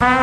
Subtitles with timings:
[0.00, 0.14] Welcome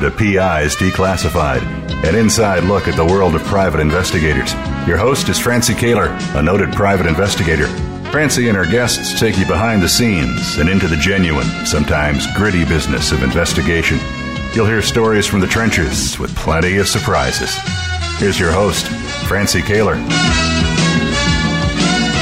[0.00, 1.60] to PIs Declassified,
[2.02, 4.54] an inside look at the world of private investigators.
[4.88, 7.91] Your host is Francie Koehler, a noted private investigator.
[8.12, 12.62] Francie and her guests take you behind the scenes and into the genuine, sometimes gritty
[12.62, 13.98] business of investigation.
[14.52, 17.56] You'll hear stories from the trenches with plenty of surprises.
[18.18, 18.86] Here's your host,
[19.26, 19.96] Francie Koehler.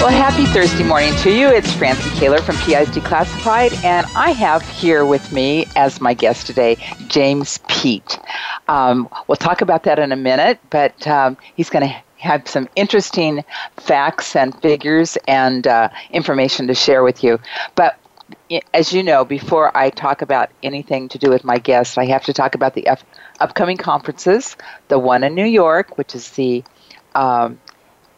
[0.01, 1.49] Well, happy Thursday morning to you.
[1.49, 6.47] It's Francie Koehler from PIs Declassified, and I have here with me as my guest
[6.47, 6.77] today
[7.09, 8.21] James Pete.
[8.69, 12.69] Um, we'll talk about that in a minute, but um, he's going to have some
[12.77, 13.45] interesting
[13.77, 17.39] facts and figures and uh, information to share with you.
[17.75, 17.99] But
[18.75, 22.25] as you know, before I talk about anything to do with my guests, I have
[22.25, 23.01] to talk about the up-
[23.41, 24.57] upcoming conferences.
[24.89, 26.63] The one in New York, which is the
[27.15, 27.59] um,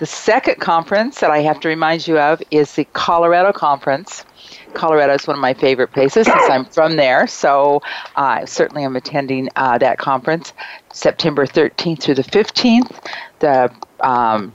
[0.00, 4.24] The second conference that I have to remind you of is the Colorado Conference.
[4.72, 7.82] Colorado is one of my favorite places since I'm from there, so
[8.16, 10.54] I certainly am attending uh, that conference
[10.90, 12.98] September 13th through the 15th.
[13.40, 13.70] The
[14.00, 14.54] um,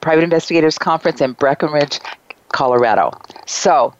[0.00, 2.00] Private Investigators Conference in Breckenridge,
[2.48, 3.10] Colorado.
[3.44, 3.92] So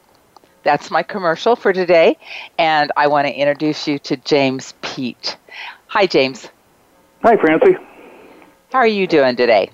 [0.63, 2.17] that's my commercial for today,
[2.57, 5.37] and I want to introduce you to James Peet.
[5.89, 6.49] Hi, James.
[7.23, 7.77] Hi, Francie.
[8.73, 9.71] How are you doing today?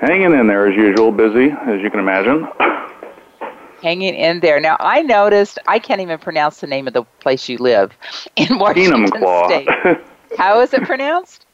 [0.00, 2.46] Hanging in there as usual, busy, as you can imagine.
[3.82, 4.60] Hanging in there.
[4.60, 7.96] Now, I noticed I can't even pronounce the name of the place you live
[8.36, 9.68] in Washington State.
[10.38, 11.46] How is it pronounced?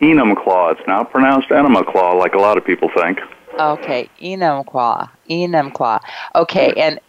[0.00, 0.72] Enumclaw.
[0.78, 3.20] It's not pronounced Enumclaw like a lot of people think.
[3.58, 5.08] Okay, Enumclaw.
[5.28, 6.00] Enumclaw.
[6.34, 7.00] Okay, and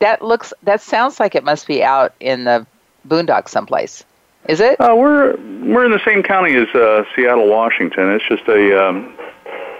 [0.00, 2.66] that looks that sounds like it must be out in the
[3.06, 4.04] boondocks someplace.
[4.48, 4.80] Is it?
[4.80, 8.10] Uh, we're we're in the same county as uh, Seattle, Washington.
[8.10, 9.14] It's just a um,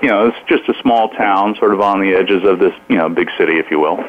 [0.02, 2.96] you know it's just a small town, sort of on the edges of this you
[2.96, 4.04] know big city, if you will.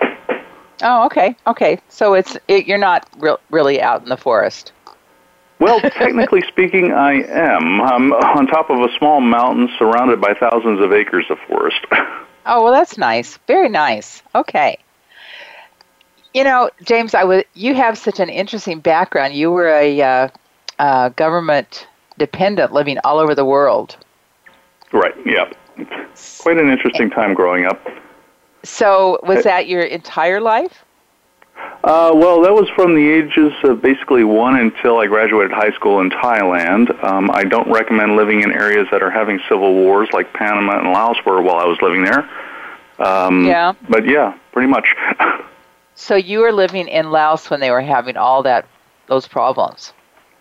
[0.83, 1.79] Oh, okay, okay.
[1.89, 4.71] So it's it, you're not re- really out in the forest.
[5.59, 7.81] Well, technically speaking, I am.
[7.81, 11.79] I'm on top of a small mountain surrounded by thousands of acres of forest.
[12.43, 13.37] Oh, well, that's nice.
[13.45, 14.23] Very nice.
[14.33, 14.79] Okay.
[16.33, 17.43] You know, James, I was.
[17.53, 19.35] You have such an interesting background.
[19.35, 20.27] You were a uh,
[20.79, 21.87] uh, government
[22.17, 23.95] dependent living all over the world.
[24.91, 25.13] Right.
[25.23, 25.55] Yep.
[26.39, 27.79] Quite an interesting time growing up.
[28.63, 30.83] So, was that your entire life?
[31.83, 35.99] Uh, well, that was from the ages of basically one until I graduated high school
[35.99, 37.03] in Thailand.
[37.03, 40.91] Um, I don't recommend living in areas that are having civil wars like Panama and
[40.91, 42.29] Laos were while I was living there.
[42.99, 43.73] Um, yeah.
[43.89, 44.95] But yeah, pretty much.
[45.95, 48.67] so you were living in Laos when they were having all that
[49.07, 49.91] those problems.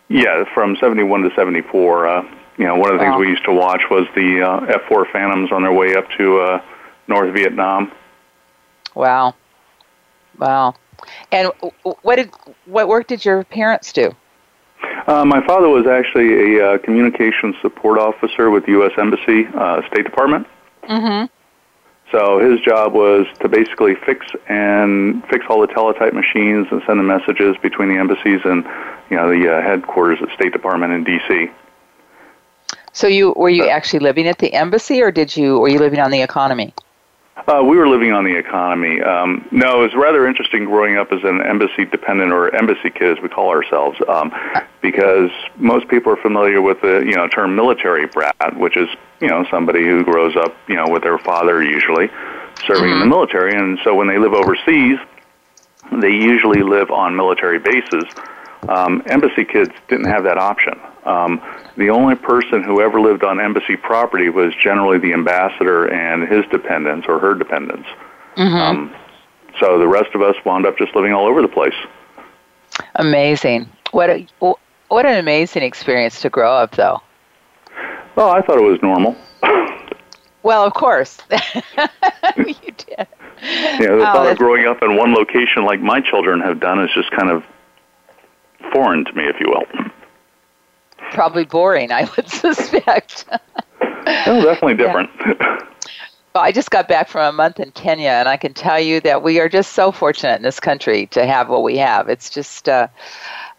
[0.09, 2.07] Yeah, from 71 to 74.
[2.07, 3.21] Uh, you know, one of the things Wow.
[3.21, 6.63] we used to watch was the uh, F-4 Phantoms on their way up to uh,
[7.09, 7.91] North Vietnam.
[8.95, 9.35] Wow.
[10.39, 10.75] Wow.
[11.33, 11.51] And
[12.03, 12.31] what did
[12.67, 14.15] what work did your parents do?
[15.07, 18.93] Uh, my father was actually a uh, communications support officer with the U.S.
[18.99, 20.47] Embassy, uh, State Department.
[20.83, 21.27] Mm-hmm.
[22.13, 26.99] So his job was to basically fix and fix all the teletype machines and send
[26.99, 28.65] the messages between the embassies and
[29.09, 31.51] you know the uh, headquarters at State Department in D.C.
[32.93, 35.79] So you were you Uh, actually living at the embassy, or did you were you
[35.79, 36.75] living on the economy?
[37.49, 39.01] Uh, we were living on the economy.
[39.01, 43.17] Um, no, it was rather interesting growing up as an embassy dependent or embassy kid,
[43.17, 44.31] as we call ourselves, um,
[44.83, 48.89] because most people are familiar with the you know term military brat, which is
[49.21, 52.11] you know somebody who grows up you know with their father usually
[52.67, 54.99] serving in the military, and so when they live overseas,
[55.93, 58.05] they usually live on military bases.
[58.69, 60.79] Um, embassy kids didn't have that option.
[61.05, 61.41] Um,
[61.77, 66.45] the only person who ever lived on embassy property was generally the ambassador and his
[66.51, 67.89] dependents or her dependents.
[68.37, 68.95] Um,
[69.59, 71.75] so the rest of us wound up just living all over the place.
[72.97, 73.69] Amazing.
[73.91, 74.27] What a,
[74.89, 77.03] what an amazing experience to grow up, though.
[78.17, 79.17] Well, I thought it was normal.
[80.43, 82.99] Well, of course, you did.
[82.99, 86.83] know, the oh, thought of growing up in one location like my children have done
[86.83, 87.45] is just kind of
[88.73, 89.91] foreign to me, if you will.
[91.13, 93.25] Probably boring, I would suspect.
[93.81, 95.11] well, definitely different.
[95.27, 95.67] Yeah.
[96.35, 99.01] Well, I just got back from a month in Kenya, and I can tell you
[99.01, 102.09] that we are just so fortunate in this country to have what we have.
[102.09, 102.87] It's just, uh,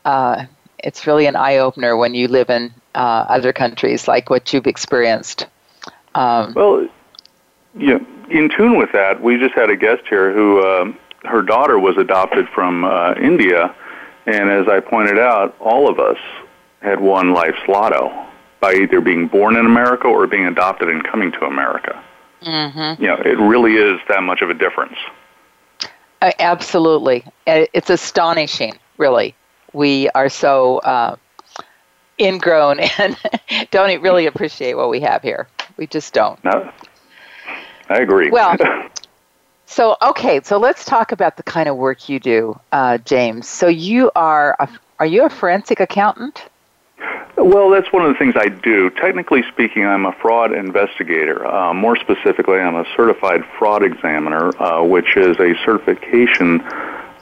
[0.05, 0.45] uh,
[0.79, 4.67] it's really an eye opener when you live in uh, other countries like what you've
[4.67, 5.47] experienced.
[6.15, 6.87] Um, well,
[7.75, 7.99] yeah,
[8.29, 10.93] in tune with that, we just had a guest here who uh,
[11.25, 13.75] her daughter was adopted from uh, India,
[14.25, 16.17] and as I pointed out, all of us
[16.81, 18.11] had won life's lotto
[18.59, 22.01] by either being born in America or being adopted and coming to America.
[22.43, 23.01] Mm-hmm.
[23.01, 24.97] You know, it really is that much of a difference.
[26.21, 28.77] Uh, absolutely, it's astonishing.
[28.97, 29.35] Really,
[29.73, 31.15] we are so uh,
[32.19, 33.17] ingrown and
[33.71, 35.47] don't really appreciate what we have here.
[35.77, 36.43] We just don't.
[36.43, 36.71] No,
[37.89, 38.29] I agree.
[38.29, 38.55] Well,
[39.65, 43.47] so okay, so let's talk about the kind of work you do, uh, James.
[43.47, 44.69] So you are a,
[44.99, 46.45] are you a forensic accountant?
[47.43, 48.89] Well, that's one of the things I do.
[48.91, 51.45] Technically speaking, I'm a fraud investigator.
[51.45, 56.59] Uh, more specifically, I'm a certified fraud examiner, uh, which is a certification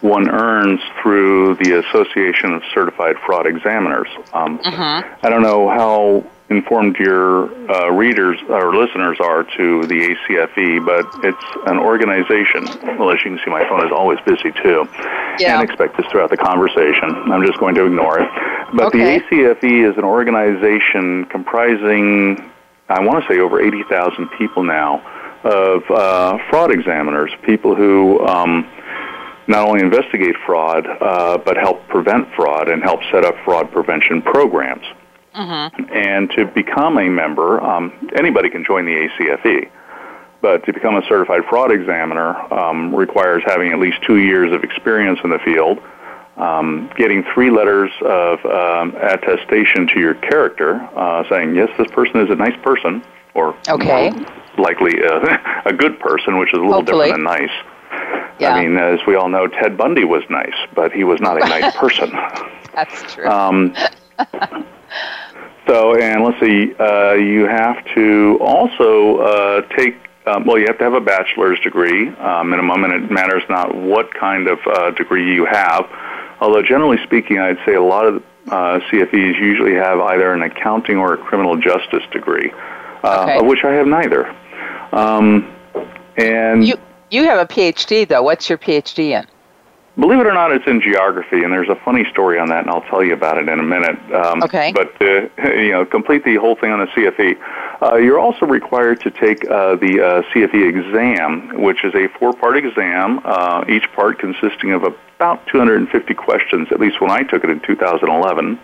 [0.01, 4.07] one earns through the Association of Certified Fraud Examiners.
[4.33, 5.03] Um, uh-huh.
[5.21, 11.05] I don't know how informed your uh, readers or listeners are to the ACFE, but
[11.23, 12.65] it's an organization.
[12.97, 14.87] Well, as you can see, my phone is always busy too.
[15.39, 15.59] Yeah.
[15.59, 17.31] And expect this throughout the conversation.
[17.31, 18.29] I'm just going to ignore it.
[18.73, 19.19] But okay.
[19.19, 22.51] the ACFE is an organization comprising,
[22.89, 25.05] I want to say, over 80,000 people now
[25.43, 28.25] of uh, fraud examiners, people who.
[28.25, 28.67] Um,
[29.47, 34.21] not only investigate fraud, uh, but help prevent fraud and help set up fraud prevention
[34.21, 34.85] programs.
[35.35, 35.93] Mm-hmm.
[35.93, 39.69] And to become a member, um, anybody can join the ACFE.
[40.41, 44.63] But to become a certified fraud examiner um, requires having at least two years of
[44.63, 45.79] experience in the field,
[46.37, 52.21] um, getting three letters of um, attestation to your character, uh, saying, yes, this person
[52.21, 53.03] is a nice person,
[53.33, 54.11] or okay.
[54.57, 57.07] likely a, a, good person, which is a little Hopefully.
[57.07, 57.65] different than nice.
[58.39, 58.53] Yeah.
[58.53, 61.45] I mean, as we all know, Ted Bundy was nice, but he was not a
[61.49, 62.11] nice person.
[62.73, 63.27] That's true.
[63.27, 63.75] Um,
[65.67, 69.95] so, and let's see, uh, you have to also uh, take,
[70.25, 73.75] um, well, you have to have a bachelor's degree uh, minimum, and it matters not
[73.75, 75.85] what kind of uh, degree you have.
[76.41, 80.97] Although, generally speaking, I'd say a lot of uh, CFEs usually have either an accounting
[80.97, 82.51] or a criminal justice degree,
[83.03, 83.39] uh, okay.
[83.39, 84.35] of which I have neither.
[84.91, 85.53] Um,
[86.17, 86.75] and you
[87.11, 88.23] you have a PhD though.
[88.23, 89.27] What's your PhD in?
[89.99, 92.69] Believe it or not, it's in geography, and there's a funny story on that, and
[92.69, 93.97] I'll tell you about it in a minute.
[94.13, 94.71] Um, okay.
[94.71, 97.37] But uh, you know, complete the whole thing on the CFE.
[97.81, 102.55] Uh, you're also required to take uh, the uh, CFE exam, which is a four-part
[102.55, 106.69] exam, uh, each part consisting of about 250 questions.
[106.71, 108.59] At least when I took it in 2011.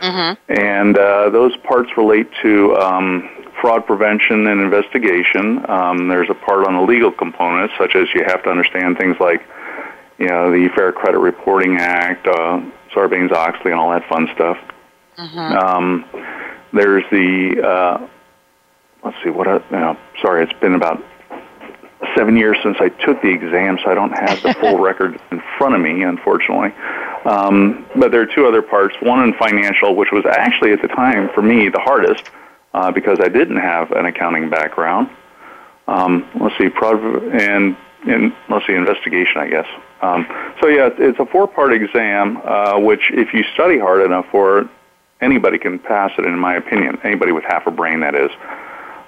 [0.00, 0.52] Mm-hmm.
[0.52, 3.30] And uh, those parts relate to um,
[3.60, 5.64] fraud prevention and investigation.
[5.70, 9.16] Um, there's a part on the legal components, such as you have to understand things
[9.20, 9.46] like,
[10.18, 12.60] you know, the Fair Credit Reporting Act, uh,
[12.94, 14.56] Sarbanes-Oxley, and all that fun stuff.
[15.18, 15.38] Mm-hmm.
[15.38, 16.04] Um,
[16.72, 18.08] there's the, uh,
[19.04, 21.02] let's see, what, uh, you know, sorry, it's been about
[22.16, 25.42] seven years since I took the exam, so I don't have the full record in
[25.58, 26.72] front of me, unfortunately.
[27.24, 28.96] Um, but there are two other parts.
[29.00, 32.30] One in financial, which was actually at the time for me the hardest
[32.74, 35.10] uh, because I didn't have an accounting background.
[35.88, 39.66] Um, let's see, and let's see, investigation, I guess.
[40.00, 40.26] Um,
[40.60, 44.68] so yeah, it's a four-part exam, uh, which if you study hard enough for, it,
[45.20, 46.24] anybody can pass it.
[46.24, 48.30] In my opinion, anybody with half a brain, that is.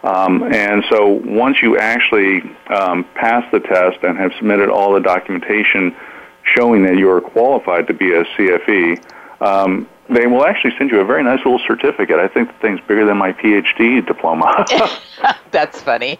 [0.04, 5.00] Um, and so once you actually um, pass the test and have submitted all the
[5.00, 5.96] documentation
[6.42, 9.02] showing that you are qualified to be a CFE,
[9.40, 12.18] um, they will actually send you a very nice little certificate.
[12.18, 14.64] I think the thing's bigger than my PhD diploma.
[15.50, 16.18] That's funny.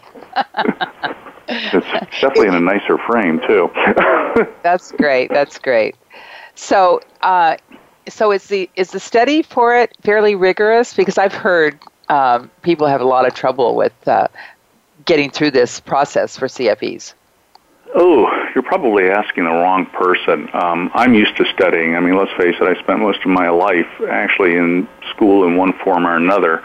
[1.48, 3.70] it's definitely in a nicer frame too.
[4.62, 5.30] That's great.
[5.30, 5.96] That's great.
[6.54, 7.56] So, uh,
[8.08, 10.94] so is the is the study for it fairly rigorous?
[10.94, 14.28] Because I've heard um, people have a lot of trouble with uh,
[15.04, 17.14] getting through this process for CFEs.
[17.96, 20.48] Oh, you're probably asking the wrong person.
[20.52, 21.94] Um, I'm used to studying.
[21.94, 25.56] I mean, let's face it, I spent most of my life actually in school in
[25.56, 26.60] one form or another.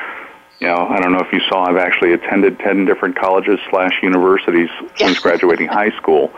[0.59, 3.93] You know, I don't know if you saw, I've actually attended 10 different colleges slash
[4.01, 6.31] universities since graduating high school.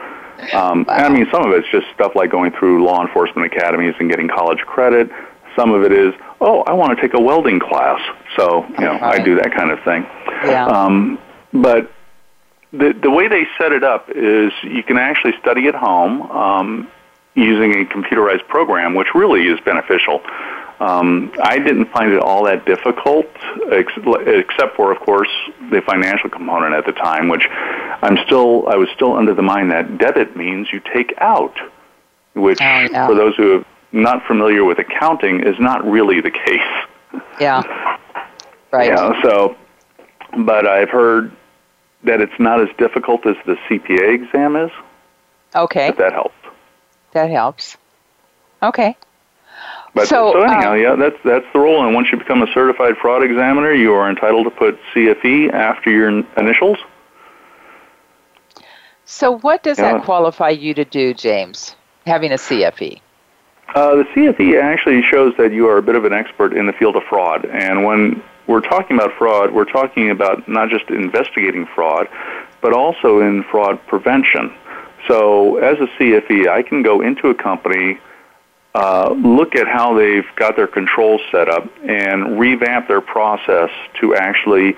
[0.54, 0.96] Um, wow.
[0.96, 4.28] I mean, some of it's just stuff like going through law enforcement academies and getting
[4.28, 5.10] college credit.
[5.56, 8.00] Some of it is, oh, I want to take a welding class.
[8.36, 9.22] So, you know, right.
[9.22, 10.04] I do that kind of thing.
[10.46, 10.66] Yeah.
[10.66, 11.18] Um,
[11.54, 11.92] but
[12.74, 16.92] the the way they set it up is you can actually study at home um,
[17.36, 20.22] using a computerized program, which really is beneficial.
[20.80, 23.28] Um, I didn't find it all that difficult,
[23.72, 23.94] ex-
[24.26, 25.30] except for, of course,
[25.70, 27.46] the financial component at the time, which
[28.02, 31.56] I'm still I was still under the mind that debit means you take out,
[32.34, 33.06] which oh, yeah.
[33.06, 37.22] for those who are not familiar with accounting is not really the case.
[37.40, 37.64] Yeah.
[38.74, 38.88] Right.
[38.88, 39.22] Yeah.
[39.22, 39.58] So,
[40.46, 41.36] but I've heard
[42.04, 44.72] that it's not as difficult as the CPA exam is.
[45.56, 45.90] Okay.
[45.90, 46.36] If that helps.
[47.14, 47.78] That helps.
[48.64, 48.96] Okay.
[49.94, 51.86] But so, so anyhow, uh, yeah, that's that's the rule.
[51.86, 55.90] And once you become a certified fraud examiner, you are entitled to put CFE after
[55.90, 56.78] your initials.
[59.04, 59.94] So, what does yeah.
[59.94, 61.76] that qualify you to do, James?
[62.06, 63.02] Having a CFE.
[63.76, 66.74] Uh, the CFE actually shows that you are a bit of an expert in the
[66.74, 67.46] field of fraud.
[67.46, 72.08] And when we're talking about fraud, we're talking about not just investigating fraud,
[72.62, 74.54] but also in fraud prevention.
[75.08, 78.00] So, as a CFE, I can go into a company
[78.74, 83.70] uh, look at how they've got their controls set up and revamp their process
[84.00, 84.78] to actually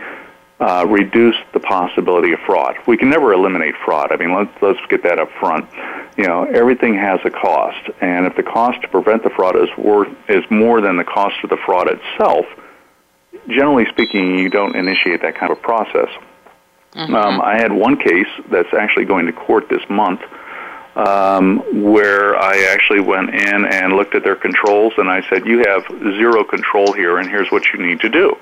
[0.60, 2.76] uh, reduce the possibility of fraud.
[2.88, 4.12] We can never eliminate fraud.
[4.12, 5.70] I mean, let's let's get that up front.
[6.18, 9.70] You know, everything has a cost, and if the cost to prevent the fraud is
[9.78, 12.46] worth is more than the cost of the fraud itself,
[13.48, 16.10] generally speaking, you don't initiate that kind of process.
[16.94, 17.16] Mm-hmm.
[17.16, 20.22] Um, I had one case that's actually going to court this month
[20.96, 25.64] um, where I actually went in and looked at their controls and I said, You
[25.66, 25.84] have
[26.18, 28.38] zero control here, and here's what you need to do.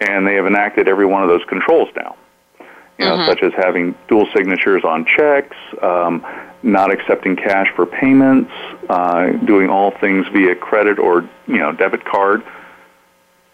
[0.00, 2.16] And they have enacted every one of those controls now.
[2.98, 3.30] You know, mm-hmm.
[3.30, 6.24] such as having dual signatures on checks, um,
[6.62, 8.52] not accepting cash for payments,
[8.88, 12.44] uh, doing all things via credit or you know debit card,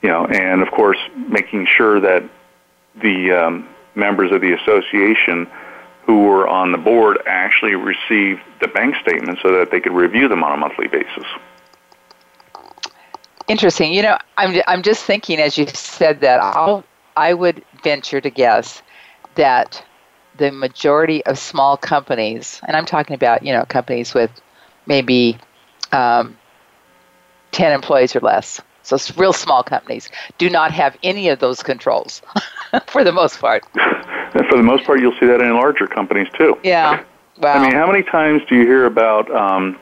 [0.02, 2.22] you know, and of course making sure that
[3.02, 5.48] the um, members of the association
[6.04, 10.28] who were on the board actually received the bank statement so that they could review
[10.28, 11.26] them on a monthly basis.
[13.48, 13.92] Interesting.
[13.92, 16.84] You know, I'm I'm just thinking as you said that I'll
[17.16, 18.82] I would venture to guess
[19.34, 19.84] that
[20.36, 24.30] the majority of small companies, and I'm talking about you know companies with
[24.86, 25.38] maybe
[25.92, 26.36] um,
[27.52, 28.60] ten employees or less,
[28.96, 32.22] so real small companies, do not have any of those controls
[32.86, 33.64] for the most part.
[33.74, 36.58] And for the most part, you'll see that in larger companies too.
[36.62, 37.04] Yeah.
[37.38, 37.54] Wow.
[37.54, 39.78] I mean, how many times do you hear about, um,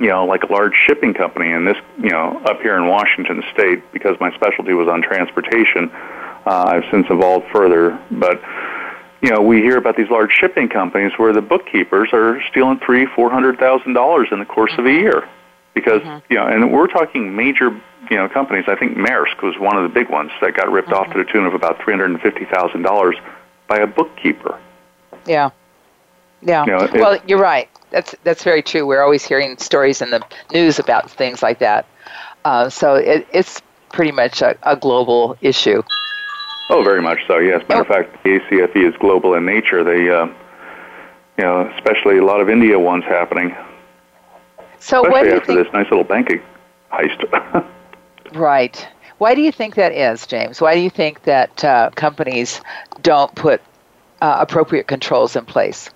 [0.00, 3.42] you know, like a large shipping company, and this, you know, up here in Washington
[3.52, 5.90] State, because my specialty was on transportation,
[6.46, 8.40] uh, I've since evolved further, but
[9.20, 13.06] you know, we hear about these large shipping companies where the bookkeepers are stealing three,
[13.06, 15.00] four hundred thousand dollars in the course of a mm-hmm.
[15.00, 15.28] year,
[15.74, 16.32] because mm-hmm.
[16.32, 17.70] you know, and we're talking major,
[18.10, 18.64] you know, companies.
[18.68, 21.08] I think Maersk was one of the big ones that got ripped mm-hmm.
[21.08, 23.16] off to the tune of about three hundred and fifty thousand dollars
[23.68, 24.58] by a bookkeeper.
[25.26, 25.50] Yeah.
[26.40, 26.64] Yeah.
[26.66, 27.68] You know, well, you're right.
[27.90, 28.86] That's that's very true.
[28.86, 30.22] We're always hearing stories in the
[30.52, 31.86] news about things like that.
[32.44, 33.60] Uh, so it, it's
[33.92, 35.82] pretty much a, a, global issue.
[36.70, 37.38] Oh, very much so.
[37.38, 37.66] Yes.
[37.68, 39.82] Matter of fact, the ACFE is global in nature.
[39.82, 40.26] They, uh,
[41.36, 43.54] you know, especially a lot of India ones happening.
[44.80, 45.64] So especially what do you after think?
[45.66, 46.42] this nice little banking
[46.92, 47.64] heist.
[48.34, 48.88] right.
[49.18, 50.60] Why do you think that is, James?
[50.60, 52.60] Why do you think that uh, companies
[53.02, 53.60] don't put
[54.20, 55.90] uh, appropriate controls in place?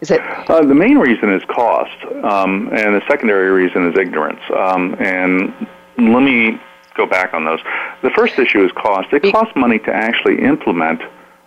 [0.00, 0.20] Is it?
[0.48, 4.40] Uh, the main reason is cost, um, and the secondary reason is ignorance.
[4.56, 5.52] Um, and
[5.98, 6.60] let me
[6.94, 7.58] go back on those.
[8.02, 9.12] The first issue is cost.
[9.12, 11.02] It costs money to actually implement.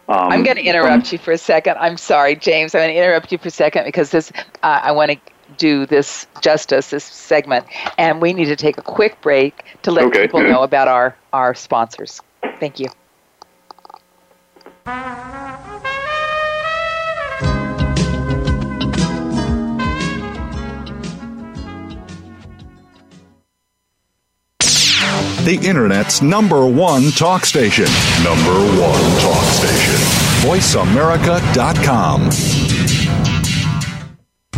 [0.09, 1.77] Um, I'm going to interrupt you for a second.
[1.79, 2.75] I'm sorry, James.
[2.75, 4.33] I'm going to interrupt you for a second because this.
[4.63, 5.17] Uh, I want to
[5.57, 7.65] do this justice, this segment,
[7.97, 10.23] and we need to take a quick break to let okay.
[10.23, 12.21] people know about our, our sponsors.
[12.59, 12.87] Thank you.
[25.43, 27.85] The Internet's number one talk station.
[28.23, 29.95] Number one talk station.
[30.47, 32.80] VoiceAmerica.com.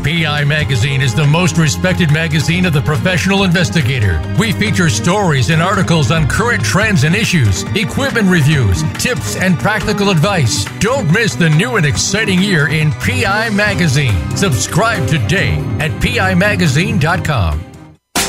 [0.04, 4.22] PI Magazine is the most respected magazine of the professional investigator.
[4.38, 10.10] We feature stories and articles on current trends and issues, equipment reviews, tips, and practical
[10.10, 10.66] advice.
[10.80, 14.36] Don't miss the new and exciting year in PI Magazine.
[14.36, 17.73] Subscribe today at PIMagazine.com.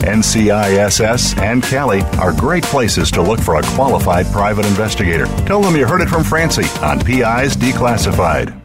[0.00, 5.26] NCISS and CALI are great places to look for a qualified private investigator.
[5.46, 8.60] Tell them you heard it from Francie on PIs Declassified.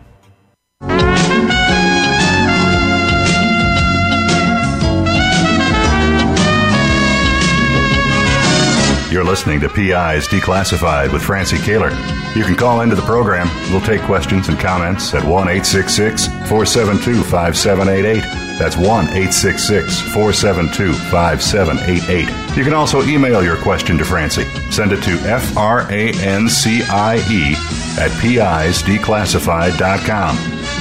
[9.12, 11.92] You're listening to PIs Declassified with Francie Koehler.
[12.36, 13.48] You can call into the program.
[13.72, 18.45] We'll take questions and comments at 1 866 472 5788.
[18.58, 22.58] That's 1 866 472 5788.
[22.58, 24.46] You can also email your question to Francie.
[24.72, 27.54] Send it to F R A N C I E
[28.00, 30.36] at pisdeclassified.com.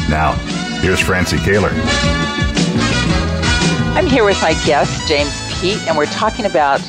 [0.09, 0.35] Now,
[0.81, 1.73] here's Francie Koehler.
[3.97, 6.81] I'm here with my guest, James Pete, and we're talking about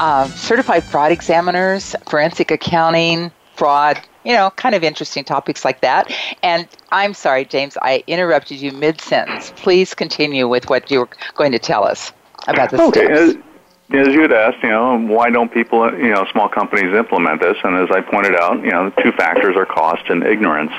[0.00, 6.10] uh, certified fraud examiners, forensic accounting, fraud, you know, kind of interesting topics like that.
[6.42, 9.52] And I'm sorry, James, I interrupted you mid sentence.
[9.56, 12.10] Please continue with what you were going to tell us
[12.48, 13.04] about the okay.
[13.04, 13.20] steps.
[13.20, 17.42] As, as you had asked, you know, why don't people, you know, small companies implement
[17.42, 17.58] this?
[17.62, 20.72] And as I pointed out, you know, the two factors are cost and ignorance.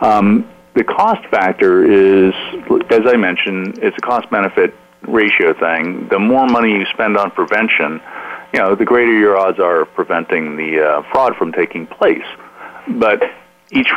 [0.00, 2.32] Um, the cost factor is,
[2.90, 4.72] as I mentioned, it's a cost benefit
[5.02, 6.06] ratio thing.
[6.10, 8.00] The more money you spend on prevention,
[8.52, 12.24] you know, the greater your odds are of preventing the uh, fraud from taking place.
[12.88, 13.22] But
[13.70, 13.90] each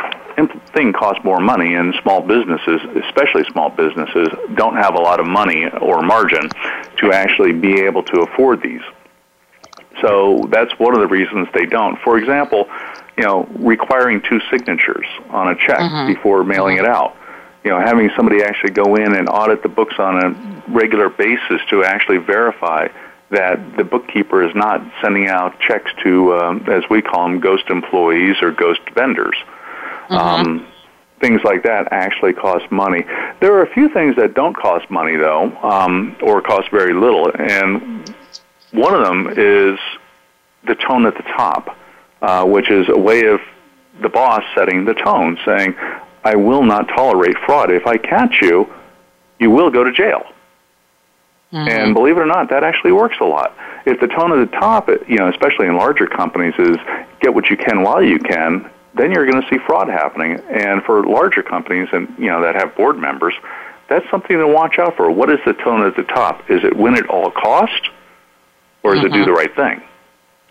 [0.72, 5.26] thing costs more money, and small businesses, especially small businesses, don't have a lot of
[5.26, 6.48] money or margin
[6.98, 8.82] to actually be able to afford these.
[10.00, 11.98] So that's one of the reasons they don't.
[12.00, 12.68] For example,
[13.16, 16.06] you know, requiring two signatures on a check Mhm.
[16.14, 17.16] before mailing it out.
[17.62, 20.34] You know, having somebody actually go in and audit the books on a
[20.68, 22.88] regular basis to actually verify
[23.34, 27.64] that the bookkeeper is not sending out checks to, um, as we call them, ghost
[27.68, 29.36] employees or ghost vendors.
[30.08, 30.66] Um,
[31.20, 33.04] things like that actually cost money.
[33.40, 37.30] There are a few things that don't cost money, though, um, or cost very little,
[37.34, 38.14] and
[38.72, 39.78] one of them is
[40.66, 41.76] the tone at the top,
[42.20, 43.40] uh, which is a way of
[44.02, 45.74] the boss setting the tone, saying,
[46.24, 47.70] I will not tolerate fraud.
[47.70, 48.68] If I catch you,
[49.38, 50.24] you will go to jail.
[51.52, 53.56] And believe it or not, that actually works a lot.
[53.86, 56.76] If the tone at the top, you know, especially in larger companies, is
[57.20, 60.40] get what you can while you can, then you're going to see fraud happening.
[60.50, 63.34] And for larger companies, and you know that have board members,
[63.88, 65.10] that's something to watch out for.
[65.10, 66.50] What is the tone at the top?
[66.50, 67.90] Is it win at all cost,
[68.82, 69.82] or is it do the right thing?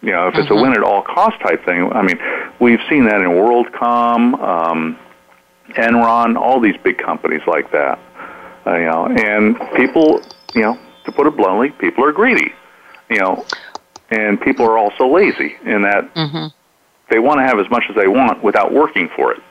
[0.01, 2.19] You know, if it's a win at all cost type thing, I mean,
[2.59, 4.99] we've seen that in WorldCom, um,
[5.69, 7.99] Enron, all these big companies like that.
[8.65, 10.21] Uh, you know, and people,
[10.55, 12.53] you know, to put it bluntly, people are greedy.
[13.09, 13.45] You know,
[14.09, 16.47] and people are also lazy in that Mm-hmm.
[17.09, 19.41] they want to have as much as they want without working for it.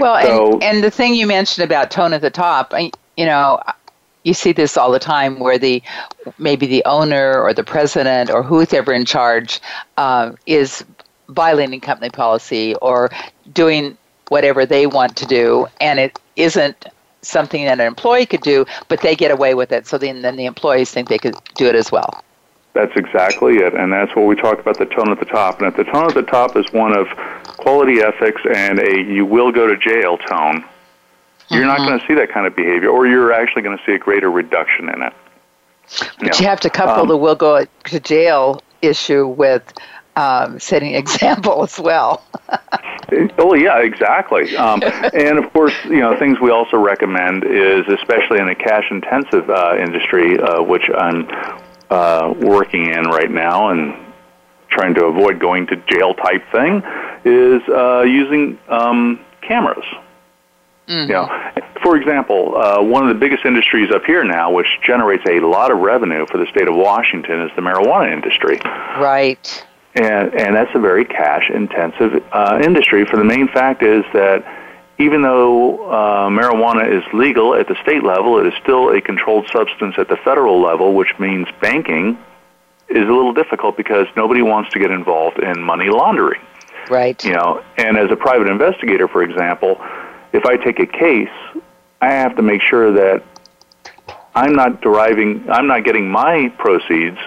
[0.00, 2.72] Well, So- and, and the thing you mentioned about tone at the top,
[3.16, 3.60] you know,
[4.22, 5.82] you see this all the time where the
[6.38, 9.60] maybe the owner or the president or who's ever in charge
[9.96, 10.84] uh, is
[11.28, 13.10] violating company policy or
[13.52, 13.96] doing
[14.28, 16.86] whatever they want to do, and it isn't
[17.22, 19.86] something that an employee could do, but they get away with it.
[19.86, 22.22] So then, then the employees think they could do it as well.
[22.72, 25.60] That's exactly it, and that's what we talk about the tone at the top.
[25.60, 27.08] And if the tone at the top is one of
[27.56, 30.64] quality ethics and a you will go to jail tone,
[31.50, 33.92] you're not going to see that kind of behavior, or you're actually going to see
[33.92, 35.12] a greater reduction in it.
[35.98, 36.40] But Yeah.
[36.40, 39.64] you have to couple Um, the will go to jail issue with
[40.16, 42.24] um, setting example as well.
[43.38, 44.56] Oh yeah, exactly.
[44.56, 44.82] Um,
[45.14, 49.76] and of course, you know things we also recommend is, especially in a cash-intensive uh,
[49.78, 51.28] industry, uh, which I'm
[51.90, 53.94] uh, working in right now and
[54.68, 56.82] trying to avoid going to jail type thing,
[57.24, 59.84] is uh, using um, cameras.
[61.06, 65.24] You know, for example, uh, one of the biggest industries up here now, which generates
[65.28, 68.58] a lot of revenue for the state of Washington, is the marijuana industry.
[68.98, 69.64] Right.
[69.94, 73.04] And and that's a very cash intensive uh, industry.
[73.04, 74.44] For the main fact is that
[74.98, 79.48] even though uh, marijuana is legal at the state level, it is still a controlled
[79.50, 82.18] substance at the federal level, which means banking
[82.88, 86.40] is a little difficult because nobody wants to get involved in money laundering.
[86.90, 87.22] Right.
[87.24, 89.80] You know, and as a private investigator, for example,
[90.32, 91.30] if I take a case,
[92.00, 93.22] I have to make sure that
[94.34, 97.18] I'm not deriving, I'm not getting my proceeds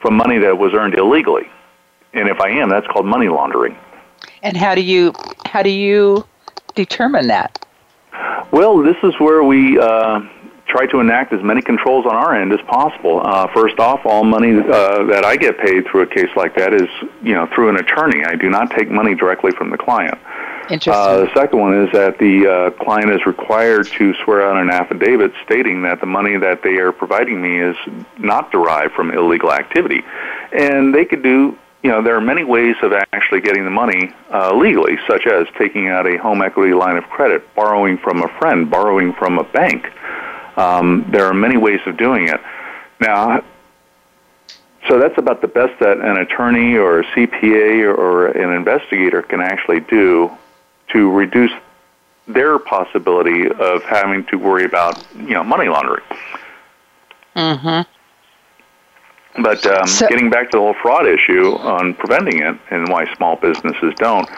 [0.00, 1.48] from money that was earned illegally.
[2.14, 3.76] And if I am, that's called money laundering.
[4.42, 5.12] And how do you
[5.46, 6.26] how do you
[6.74, 7.66] determine that?
[8.50, 10.20] Well, this is where we uh,
[10.66, 13.20] try to enact as many controls on our end as possible.
[13.24, 16.74] Uh, first off, all money uh, that I get paid through a case like that
[16.74, 16.88] is,
[17.22, 18.24] you know, through an attorney.
[18.24, 20.18] I do not take money directly from the client.
[20.70, 20.92] Interesting.
[20.92, 24.70] Uh, the second one is that the uh, client is required to swear out an
[24.70, 27.76] affidavit stating that the money that they are providing me is
[28.18, 30.02] not derived from illegal activity.
[30.52, 34.12] And they could do you know, there are many ways of actually getting the money
[34.32, 38.28] uh, legally, such as taking out a home equity line of credit, borrowing from a
[38.38, 39.86] friend, borrowing from a bank.
[40.56, 42.40] Um, there are many ways of doing it.
[43.00, 43.42] Now,
[44.88, 49.40] so that's about the best that an attorney or a CPA or, an investigator can
[49.40, 50.30] actually do
[50.88, 51.52] to reduce
[52.28, 56.04] their possibility of having to worry about, you know, money laundering.
[57.34, 57.91] Mm-hmm.
[59.40, 63.12] But um, So- getting back to the whole fraud issue on preventing it and why
[63.14, 64.28] small businesses don't,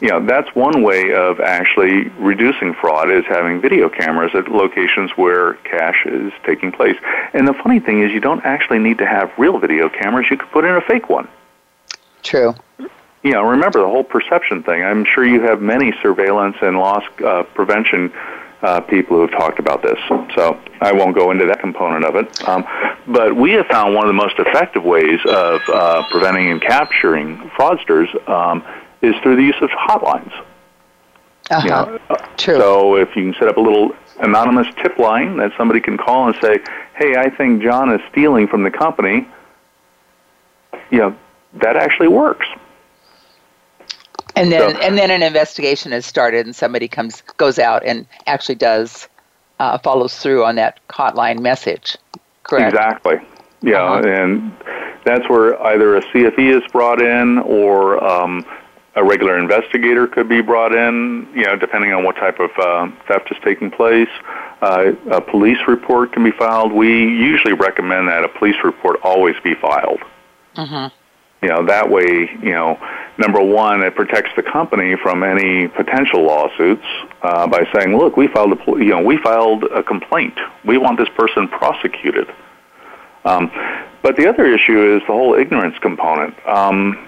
[0.00, 5.10] you know, that's one way of actually reducing fraud is having video cameras at locations
[5.16, 6.96] where cash is taking place.
[7.34, 10.26] And the funny thing is, you don't actually need to have real video cameras.
[10.30, 11.28] You could put in a fake one.
[12.22, 12.54] True.
[13.24, 14.84] You know, remember the whole perception thing.
[14.84, 18.12] I'm sure you have many surveillance and loss uh, prevention
[18.62, 19.98] uh, people who have talked about this.
[20.34, 22.48] So I won't go into that component of it.
[22.48, 22.66] Um,
[23.06, 27.38] but we have found one of the most effective ways of uh, preventing and capturing
[27.50, 28.64] fraudsters um,
[29.02, 30.32] is through the use of hotlines.
[31.50, 31.62] Uh-huh.
[31.64, 32.58] You know, True.
[32.58, 36.26] So if you can set up a little anonymous tip line that somebody can call
[36.28, 36.58] and say,
[36.94, 39.26] "Hey, I think John is stealing from the company,"
[40.90, 41.16] you know,
[41.54, 42.46] that actually works.
[44.40, 48.06] And then so- and then an investigation is started, and somebody comes goes out and
[48.26, 49.08] actually does
[49.60, 51.96] uh, follows through on that hotline message.
[52.44, 52.72] Correct.
[52.72, 53.16] Exactly.
[53.60, 54.08] Yeah, Uh-huh.
[54.08, 54.52] and
[55.04, 58.44] that's where either a CFE is brought in or um,
[58.94, 62.88] a regular investigator could be brought in, you know, depending on what type of uh,
[63.08, 64.08] theft is taking place.
[64.62, 66.72] Uh, a police report can be filed.
[66.72, 70.00] We usually recommend that a police report always be filed.
[70.56, 70.90] Mhm.
[71.40, 72.76] You know, that way, you know,
[73.16, 76.84] number one, it protects the company from any potential lawsuits
[77.22, 80.34] uh, by saying, "Look, we filed a, you know, we filed a complaint.
[80.64, 82.28] We want this person prosecuted."
[83.24, 83.50] Um,
[84.02, 86.34] but the other issue is the whole ignorance component.
[86.46, 87.06] Um,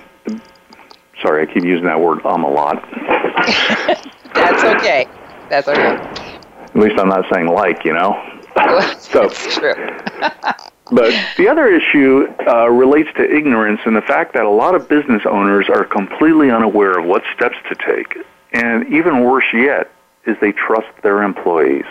[1.23, 2.77] sorry, I keep using that word "um" a lot.
[4.35, 5.09] That's okay.
[5.49, 5.97] That's okay.
[5.97, 8.13] At least I'm not saying "like," you know.
[9.01, 9.75] So- That's true.
[10.93, 14.89] But the other issue uh, relates to ignorance and the fact that a lot of
[14.89, 18.19] business owners are completely unaware of what steps to take.
[18.53, 19.91] And even worse yet
[20.27, 21.85] is they trust their employees.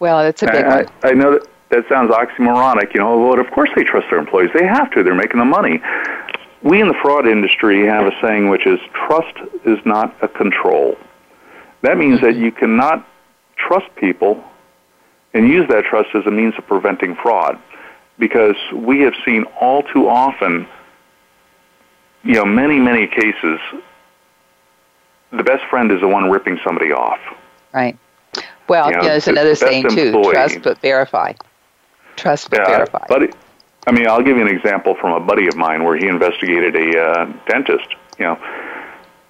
[0.00, 0.86] Well, that's a big I, one.
[1.02, 4.18] I I know that that sounds oxymoronic, you know, but of course they trust their
[4.18, 4.50] employees.
[4.54, 5.02] They have to.
[5.02, 5.82] They're making the money.
[6.62, 10.96] We in the fraud industry have a saying which is trust is not a control.
[11.82, 13.06] That means that you cannot
[13.56, 14.42] trust people
[15.34, 17.58] and use that trust as a means of preventing fraud
[18.18, 20.66] because we have seen all too often
[22.24, 23.58] you know many many cases
[25.32, 27.18] the best friend is the one ripping somebody off
[27.72, 27.96] Right.
[28.68, 31.32] Well, You know, yeah, there's another saying too: employee- trust but verify.
[32.16, 33.06] Trust but Yeah, verify.
[33.08, 33.34] But
[33.86, 36.76] I mean, I'll give you an example from a buddy of mine where he investigated
[36.76, 37.88] a uh, dentist.
[38.18, 38.38] You know,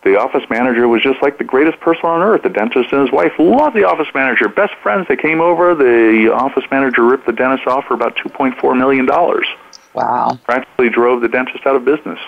[0.04, 2.42] the office manager was just like the greatest person on earth.
[2.42, 5.06] The dentist and his wife loved the office manager, best friends.
[5.08, 5.74] They came over.
[5.74, 9.46] The office manager ripped the dentist off for about two point four million dollars.
[9.94, 10.38] wow.
[10.44, 12.18] Practically drove the dentist out of business.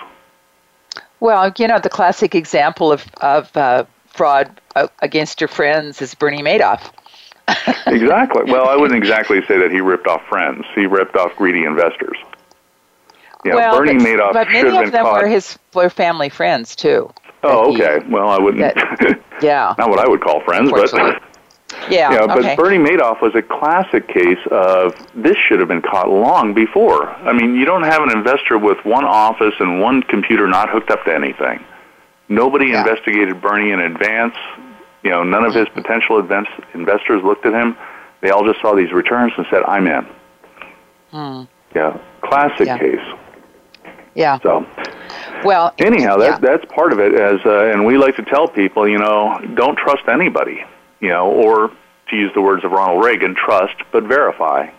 [1.18, 6.14] Well, you know, the classic example of of uh, fraud uh, against your friends is
[6.14, 6.92] Bernie Madoff.
[7.86, 8.44] exactly.
[8.44, 10.64] Well, I wouldn't exactly say that he ripped off friends.
[10.74, 12.16] He ripped off greedy investors.
[13.44, 15.22] You know, well, Bernie but, Madoff but many of them caught.
[15.22, 17.12] were his were family friends too.
[17.44, 18.08] Oh, that he- okay.
[18.10, 19.20] Well, I wouldn't.
[19.42, 19.74] Yeah.
[19.78, 20.90] not what I would call friends, but
[21.90, 22.12] Yeah.
[22.12, 22.54] Yeah, but okay.
[22.56, 27.08] Bernie Madoff was a classic case of this should have been caught long before.
[27.10, 30.90] I mean, you don't have an investor with one office and one computer not hooked
[30.90, 31.62] up to anything.
[32.28, 32.80] Nobody Yeah.
[32.82, 34.36] investigated Bernie in advance.
[35.02, 37.76] You know, none of his potential invest- investors looked at him.
[38.20, 40.06] They all just saw these returns and said, "I'm in."
[41.10, 41.42] Hmm.
[41.74, 42.78] Yeah, classic Yeah.
[42.78, 43.00] case.
[44.14, 44.38] Yeah.
[44.40, 44.66] So,
[45.44, 46.56] Well, anyhow, that yeah.
[46.56, 47.14] that's part of it.
[47.14, 50.64] As uh, and we like to tell people, you know, don't trust anybody,
[51.00, 51.70] you know, or
[52.08, 54.70] to use the words of Ronald Reagan, trust but verify.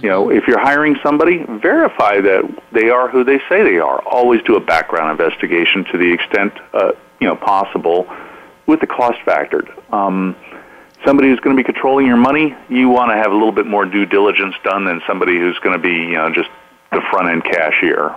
[0.00, 4.00] You know, if you're hiring somebody, verify that they are who they say they are.
[4.02, 8.10] Always do a background investigation to the extent uh, you know possible,
[8.66, 9.68] with the cost factored.
[9.92, 10.36] Um,
[11.04, 13.66] somebody who's going to be controlling your money, you want to have a little bit
[13.66, 16.48] more due diligence done than somebody who's going to be you know just
[16.90, 18.16] the front end cashier.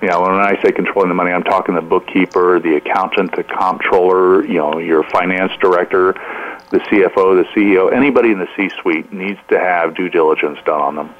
[0.00, 3.42] You know, when I say controlling the money, I'm talking the bookkeeper, the accountant, the
[3.42, 6.12] comptroller, you know, your finance director,
[6.70, 10.94] the CFO, the CEO, anybody in the C-suite needs to have due diligence done on
[10.94, 11.14] them.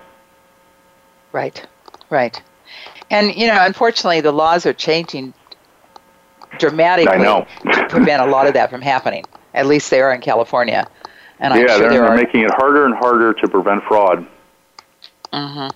[1.33, 1.67] Right,
[2.11, 2.41] right.
[3.11, 5.35] And, you know, unfortunately, the laws are changing
[6.59, 7.47] dramatically I know.
[7.73, 9.25] to prevent a lot of that from happening.
[9.55, 10.87] At least they are in California.
[11.41, 12.17] And I'm yeah, sure they're, they're are.
[12.17, 14.27] making it harder and harder to prevent fraud.
[15.33, 15.69] hmm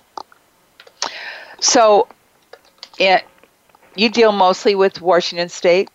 [1.59, 2.07] So,
[2.99, 3.23] it,
[3.95, 5.89] you deal mostly with Washington State?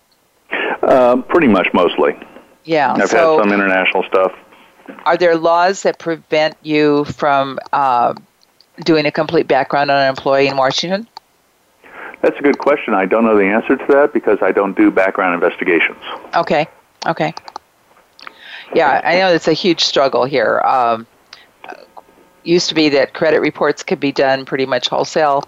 [0.83, 2.17] Uh, pretty much, mostly.
[2.65, 2.95] Yeah.
[2.95, 4.33] I've so, had some international stuff.
[5.05, 8.15] are there laws that prevent you from uh,
[8.85, 11.09] doing a complete background on an employee in Washington?
[12.23, 12.95] That's a good question.
[12.95, 16.03] I don't know the answer to that because I don't do background investigations.
[16.35, 16.67] Okay.
[17.07, 17.33] Okay.
[18.75, 20.61] Yeah, I know it's a huge struggle here.
[20.61, 21.07] Um,
[22.49, 25.45] used to be that credit reports could be done pretty much wholesale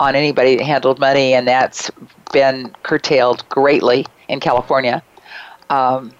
[0.00, 1.90] on anybody that handled money, and that's
[2.32, 5.02] been curtailed greatly in California.
[5.70, 6.12] Um,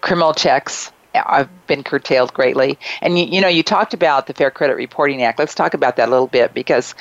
[0.00, 2.78] criminal checks have been curtailed greatly.
[3.00, 5.38] And you, you know, you talked about the Fair Credit Reporting Act.
[5.38, 6.94] Let's talk about that a little bit because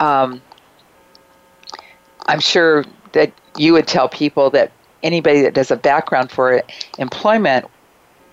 [0.00, 0.42] um,
[2.26, 6.62] I'm sure that you would tell people that anybody that does a background for
[6.98, 7.66] employment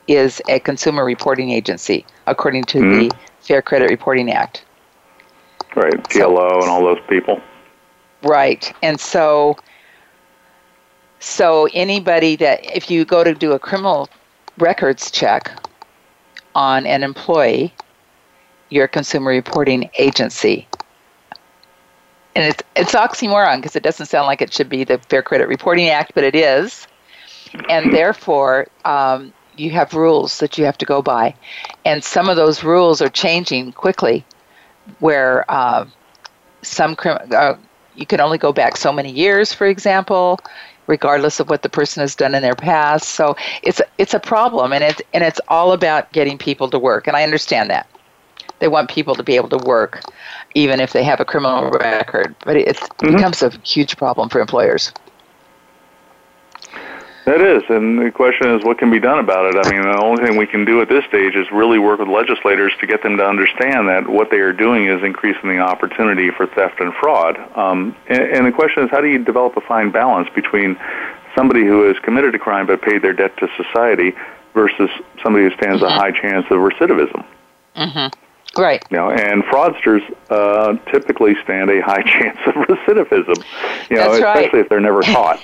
[0.07, 3.09] is a consumer reporting agency, according to Mhm.
[3.09, 4.63] the Fair Credit Reporting Act.
[5.75, 7.41] Right, PLO and all those people.
[8.23, 8.71] Right.
[8.81, 9.57] And so
[11.19, 14.09] so anybody that if you go to do a criminal
[14.57, 15.51] records check
[16.53, 17.73] on an employee,
[18.69, 20.67] you're a consumer reporting agency.
[22.35, 25.47] And it's it's oxymoron because it doesn't sound like it should be the Fair Credit
[25.47, 26.87] Reporting Act, but it is.
[27.69, 31.35] And therefore, um, you have rules that you have to go by.
[31.85, 34.27] And some of those rules are changing quickly,
[34.99, 35.85] where uh,
[36.63, 37.55] some uh,
[37.93, 40.43] you can only go back so many years, for example,
[40.87, 43.09] regardless of what the person has done in their past.
[43.09, 47.07] So it's it's a problem, and it's and it's all about getting people to work.
[47.07, 47.89] And I understand that
[48.59, 50.05] they want people to be able to work,
[50.55, 52.35] even if they have a criminal record.
[52.43, 53.17] But it Mhm.
[53.17, 54.93] becomes a huge problem for employers.
[57.25, 59.65] That is, and the question is what can be done about it.
[59.65, 62.09] I mean, the only thing we can do at this stage is really work with
[62.09, 66.31] legislators to get them to understand that what they are doing is increasing the opportunity
[66.31, 67.37] for theft and fraud.
[67.57, 70.77] Um, and, and the question is, how do you develop a fine balance between
[71.33, 74.13] somebody who has committed a crime but paid their debt to society
[74.53, 74.89] versus
[75.23, 77.25] somebody who stands a high chance of recidivism?
[77.77, 78.61] Mm-hmm.
[78.61, 78.83] Right.
[78.91, 83.43] You know, and fraudsters uh, typically stand a high chance of recidivism.
[83.89, 84.37] You know, That's right.
[84.37, 85.39] especially if they're never caught.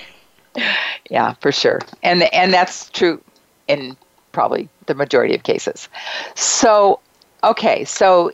[1.10, 1.82] Yeah, for sure.
[2.04, 3.20] And and that's true
[3.68, 3.98] in
[4.32, 5.90] probably the majority of cases.
[6.36, 7.00] So,
[7.44, 8.32] okay, so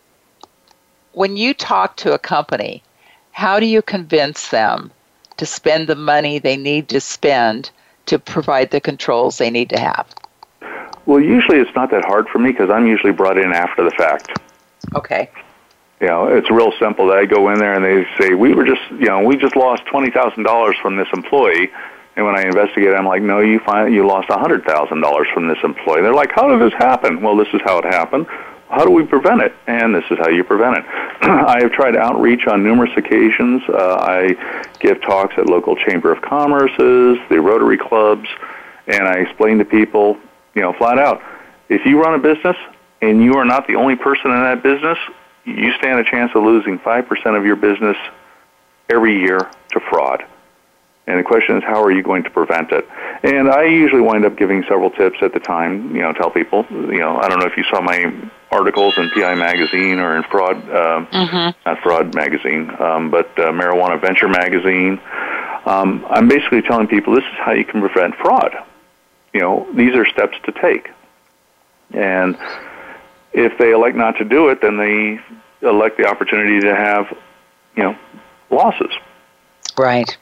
[1.13, 2.83] when you talk to a company,
[3.31, 4.91] how do you convince them
[5.37, 7.71] to spend the money they need to spend
[8.07, 10.07] to provide the controls they need to have?
[11.05, 13.91] Well, usually it's not that hard for me because I'm usually brought in after the
[13.91, 14.37] fact.
[14.95, 15.29] Okay.
[16.01, 17.11] You know, it's real simple.
[17.11, 19.85] I go in there and they say, "We were just, you know, we just lost
[19.85, 21.71] twenty thousand dollars from this employee."
[22.15, 25.27] And when I investigate, I'm like, "No, you find you lost a hundred thousand dollars
[25.33, 28.27] from this employee." They're like, "How did this happen?" Well, this is how it happened.
[28.69, 29.53] How do we prevent it?
[29.67, 30.85] And this is how you prevent it.
[31.21, 33.61] I have tried outreach on numerous occasions.
[33.69, 38.27] Uh, I give talks at local chamber of commerces, the Rotary clubs,
[38.87, 40.17] and I explain to people,
[40.55, 41.21] you know, flat out,
[41.69, 42.57] if you run a business
[43.01, 44.97] and you are not the only person in that business,
[45.45, 47.97] you stand a chance of losing 5% of your business
[48.89, 49.39] every year
[49.71, 50.25] to fraud.
[51.07, 52.87] And the question is, how are you going to prevent it?
[53.23, 55.95] And I usually wind up giving several tips at the time.
[55.95, 56.65] You know, tell people.
[56.71, 58.11] You know, I don't know if you saw my
[58.51, 61.69] articles in PI Magazine or in Fraud, uh, Mm-hmm.
[61.69, 64.99] not Fraud Magazine, um, but uh, Marijuana Venture Magazine.
[65.65, 68.55] Um, I'm basically telling people this is how you can prevent fraud.
[69.33, 70.89] You know, these are steps to take.
[71.91, 72.37] And
[73.33, 75.19] if they elect not to do it, then they
[75.67, 77.05] elect the opportunity to have,
[77.75, 77.97] you know,
[78.49, 78.91] losses.
[79.77, 80.15] Right.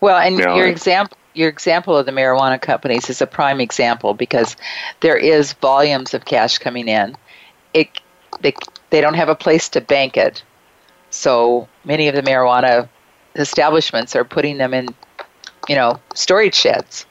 [0.00, 4.14] Well, and Yeah, your example your example of the marijuana companies is a prime example
[4.14, 4.56] because
[5.00, 7.16] there is volumes of cash coming in.
[7.72, 7.88] It
[8.40, 8.54] they
[8.90, 10.42] they don't have a place to bank it.
[11.10, 12.88] So many of the marijuana
[13.36, 14.88] establishments are putting them in,
[15.68, 17.06] you know, storage sheds.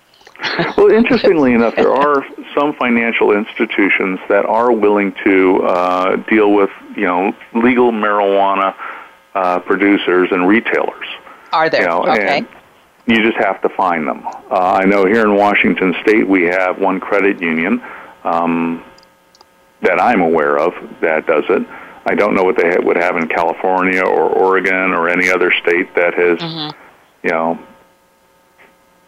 [0.77, 6.69] well, interestingly enough, there are some financial institutions that are willing to uh, deal with,
[6.95, 8.73] you know, legal marijuana
[9.35, 11.07] uh, producers and retailers.
[11.51, 11.81] Are there?
[11.81, 12.45] You know, okay.
[13.07, 14.25] you just have to find them.
[14.25, 17.81] Uh, I know here in Washington State we have one credit union
[18.23, 18.83] um,
[19.81, 21.65] that I'm aware of that does it.
[22.05, 25.93] I don't know what they would have in California or Oregon or any other state
[25.95, 26.77] that has, mm-hmm.
[27.23, 27.59] you know,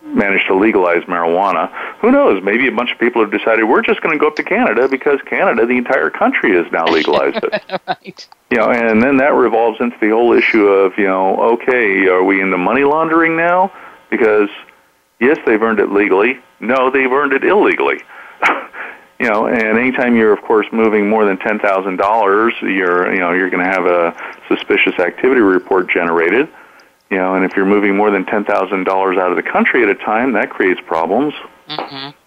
[0.04, 1.72] managed to legalize marijuana.
[2.00, 2.44] Who knows?
[2.44, 4.88] Maybe a bunch of people have decided we're just going to go up to Canada
[4.88, 7.82] because Canada, the entire country, has now legalized it.
[7.88, 8.28] right.
[8.50, 12.24] You know, and then that revolves into the whole issue of you know, okay, are
[12.24, 13.72] we into money laundering now?
[14.10, 14.50] Because
[15.20, 16.40] yes, they've earned it legally.
[16.60, 18.02] No, they've earned it illegally.
[19.20, 23.20] you know, and anytime you're, of course, moving more than ten thousand dollars, you're, you
[23.20, 24.16] know, you're going to have a
[24.48, 26.50] suspicious activity report generated
[27.12, 29.84] you know, and if you're moving more than ten thousand dollars out of the country
[29.84, 31.34] at a time, that creates problems.
[31.68, 32.18] Mm-hmm.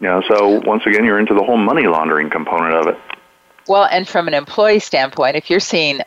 [0.00, 2.98] You know, so once again, you're into the whole money laundering component of it.
[3.68, 6.00] Well, and from an employee standpoint, if you're seeing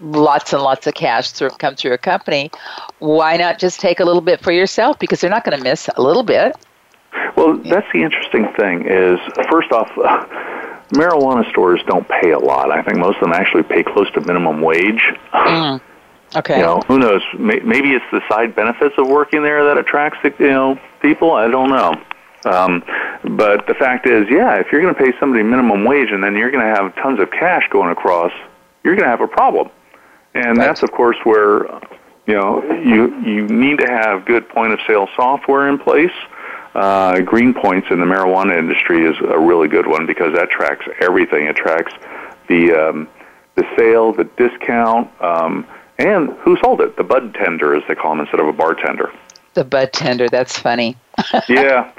[0.00, 2.50] lots and lots of cash through, come through a company,
[3.00, 4.98] why not just take a little bit for yourself?
[4.98, 6.54] Because they're not going to miss a little bit.
[7.36, 8.86] Well, that's the interesting thing.
[8.86, 9.18] Is
[9.50, 9.90] first off.
[9.98, 10.24] Uh,
[10.92, 12.70] marijuana stores don't pay a lot.
[12.70, 15.02] I think most of them actually pay close to minimum wage.
[15.32, 15.80] Mm.
[16.34, 16.56] Okay.
[16.56, 17.22] You know, who knows?
[17.38, 21.32] Maybe it's the side benefits of working there that attracts the you know people.
[21.32, 22.02] I don't know.
[22.44, 22.82] Um,
[23.36, 26.34] but the fact is, yeah, if you're going to pay somebody minimum wage and then
[26.34, 28.32] you're going to have tons of cash going across,
[28.82, 29.70] you're going to have a problem.
[30.34, 30.66] And right.
[30.66, 31.66] that's of course where
[32.26, 36.12] you know you you need to have good point of sale software in place.
[36.74, 41.46] Uh, Greenbits in the marijuana industry is a really good one because that tracks everything.
[41.46, 41.92] It tracks
[42.48, 43.08] the um,
[43.54, 45.10] the sale, the discount.
[45.20, 45.66] Um,
[46.02, 46.96] and who sold it?
[46.96, 49.12] The bud tender, as they call him, instead of a bartender.
[49.54, 50.28] The bud tender.
[50.28, 50.96] That's funny.
[51.48, 51.92] yeah.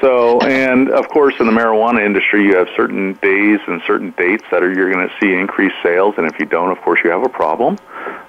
[0.00, 4.42] So, and of course, in the marijuana industry, you have certain days and certain dates
[4.50, 7.10] that are you're going to see increased sales, and if you don't, of course, you
[7.10, 7.78] have a problem.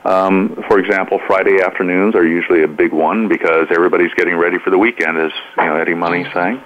[0.06, 4.70] Um, for example, Friday afternoons are usually a big one because everybody's getting ready for
[4.70, 6.62] the weekend, as you know Eddie Money saying.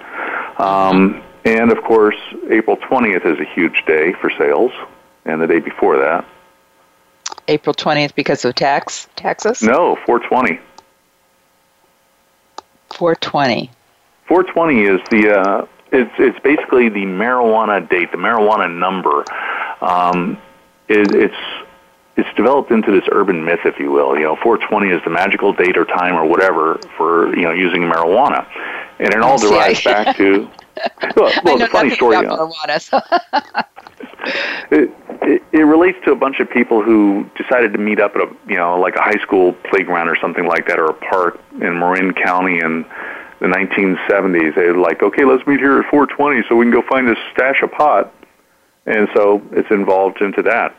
[0.58, 2.16] Um, and of course,
[2.50, 4.72] April 20th is a huge day for sales,
[5.24, 6.26] and the day before that.
[7.48, 9.62] April 20th because of tax taxes?
[9.62, 10.60] No, 420.
[12.90, 13.70] 420.
[14.26, 19.24] 420 is the uh, it's it's basically the marijuana date, the marijuana number.
[19.80, 20.38] Um,
[20.88, 21.34] it, it's
[22.16, 24.16] it's developed into this urban myth, if you will.
[24.16, 27.82] You know, 420 is the magical date or time or whatever for you know using
[27.82, 28.46] marijuana,
[28.98, 30.50] and it all derives back to
[31.16, 32.16] well, well the funny story.
[32.16, 33.00] About marijuana, so.
[34.70, 34.90] it,
[35.28, 38.36] it, it relates to a bunch of people who decided to meet up at a
[38.48, 41.78] you know like a high school playground or something like that or a park in
[41.78, 42.84] Marin County in
[43.40, 44.54] the 1970s.
[44.56, 47.18] They were like, okay, let's meet here at 420 so we can go find this
[47.32, 48.12] stash of pot,
[48.86, 50.74] and so it's involved into that.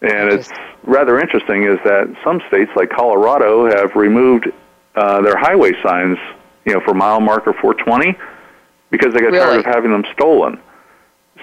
[0.00, 0.50] And it's
[0.84, 4.52] rather interesting is that some states like Colorado have removed
[4.94, 6.18] uh, their highway signs,
[6.64, 8.16] you know, for mile marker 420
[8.90, 9.38] because they got really?
[9.38, 10.60] tired of having them stolen.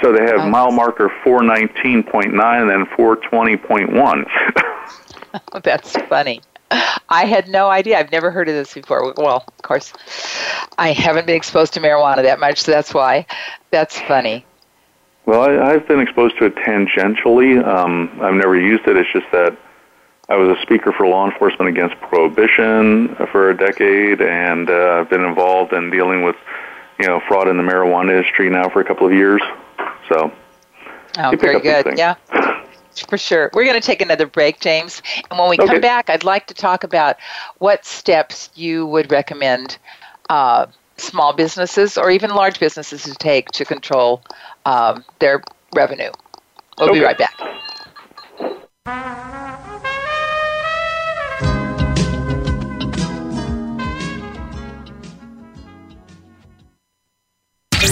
[0.01, 4.25] So they have mile marker 419.9 and then 420.1.
[5.63, 6.41] That's funny.
[7.09, 7.99] I had no idea.
[7.99, 9.13] I've never heard of this before.
[9.17, 9.91] Well, of course,
[10.77, 13.25] I haven't been exposed to marijuana that much, so that's why.
[13.71, 14.45] That's funny.
[15.25, 17.65] Well, I, I've been exposed to it tangentially.
[17.65, 18.95] Um, I've never used it.
[18.95, 19.57] It's just that
[20.29, 25.09] I was a speaker for law enforcement against prohibition for a decade, and uh, I've
[25.09, 26.37] been involved in dealing with,
[26.99, 29.41] you know, fraud in the marijuana industry now for a couple of years.
[30.11, 30.29] So,
[31.19, 31.97] oh, very good.
[31.97, 32.15] Yeah,
[33.07, 33.49] for sure.
[33.53, 35.01] We're going to take another break, James.
[35.29, 35.67] And when we okay.
[35.67, 37.15] come back, I'd like to talk about
[37.59, 39.77] what steps you would recommend
[40.29, 40.65] uh,
[40.97, 44.21] small businesses or even large businesses to take to control
[44.65, 45.41] um, their
[45.73, 46.11] revenue.
[46.77, 46.99] We'll okay.
[46.99, 47.39] be right back.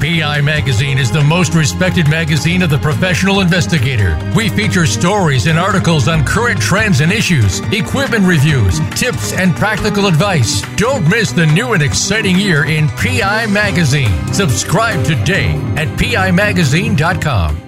[0.00, 4.18] PI Magazine is the most respected magazine of the professional investigator.
[4.36, 10.06] We feature stories and articles on current trends and issues, equipment reviews, tips, and practical
[10.06, 10.62] advice.
[10.76, 14.32] Don't miss the new and exciting year in PI Magazine.
[14.32, 17.67] Subscribe today at PIMagazine.com.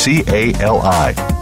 [0.00, 1.39] 1-800-350-CALI.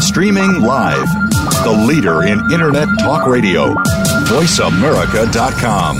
[0.00, 1.06] Streaming live,
[1.64, 3.74] the leader in Internet Talk Radio,
[4.28, 5.98] VoiceAmerica.com.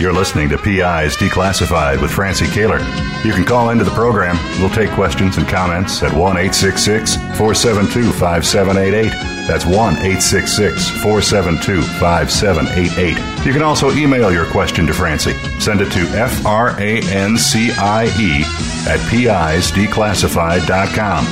[0.00, 2.78] You're listening to PI's Declassified with Francie Koehler.
[3.24, 4.38] You can call into the program.
[4.60, 9.37] We'll take questions and comments at 1 866 472 5788.
[9.48, 13.46] That's 1 866 472 5788.
[13.46, 15.32] You can also email your question to Francie.
[15.58, 18.42] Send it to F R A N C I E
[18.86, 21.24] at PIsDeclassified.com.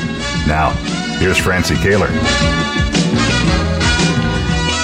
[0.49, 0.71] Now,
[1.19, 2.09] here's Francie Koehler.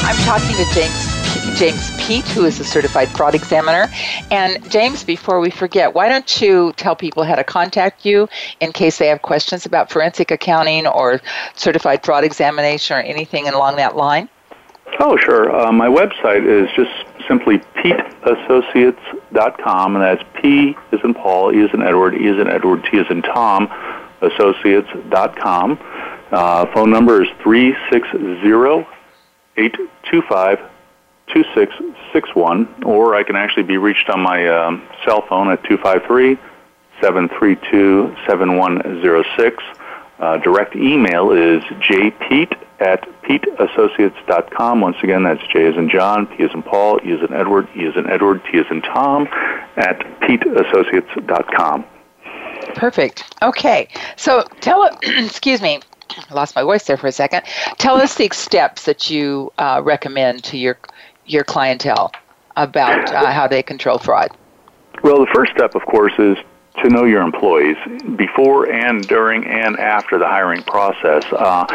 [0.04, 1.11] I'm talking to James
[1.56, 3.88] James Peet, who is a certified fraud examiner.
[4.30, 8.28] And James, before we forget, why don't you tell people how to contact you
[8.60, 11.20] in case they have questions about forensic accounting or
[11.54, 14.28] certified fraud examination or anything along that line?
[14.98, 15.54] Oh, sure.
[15.54, 16.90] Uh, my website is just
[17.26, 22.48] simply peetassociates.com, and that's P is in Paul, E is in Edward, E is in
[22.48, 23.70] Edward, T is in Tom,
[24.20, 25.78] associates.com.
[26.30, 28.86] Uh, phone number is 360
[29.56, 30.71] 825
[31.32, 36.36] 2661, or I can actually be reached on my um, cell phone at 253
[37.00, 39.64] 732 7106.
[40.18, 44.80] Uh, direct email is jpeet at peetassociates.com.
[44.80, 47.68] Once again, that's J as in John, P as in Paul, E as in Edward,
[47.76, 49.26] E as in Edward, T as in Tom,
[49.76, 51.84] at peetassociates.com.
[52.74, 53.34] Perfect.
[53.42, 53.88] Okay.
[54.16, 54.94] So tell it,
[55.26, 55.80] excuse me,
[56.30, 57.42] lost my voice there for a second.
[57.78, 60.78] Tell us the steps that you uh, recommend to your
[61.26, 62.12] your clientele
[62.56, 64.30] about uh, how they control fraud?
[65.02, 66.36] Well, the first step, of course, is
[66.82, 67.76] to know your employees
[68.16, 71.24] before and during and after the hiring process.
[71.32, 71.66] Uh,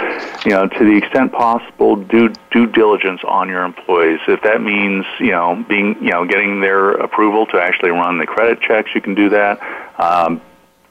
[0.45, 4.19] you know, to the extent possible, do due diligence on your employees.
[4.27, 8.25] If that means you know being you know getting their approval to actually run the
[8.25, 9.59] credit checks, you can do that.
[9.99, 10.41] Um,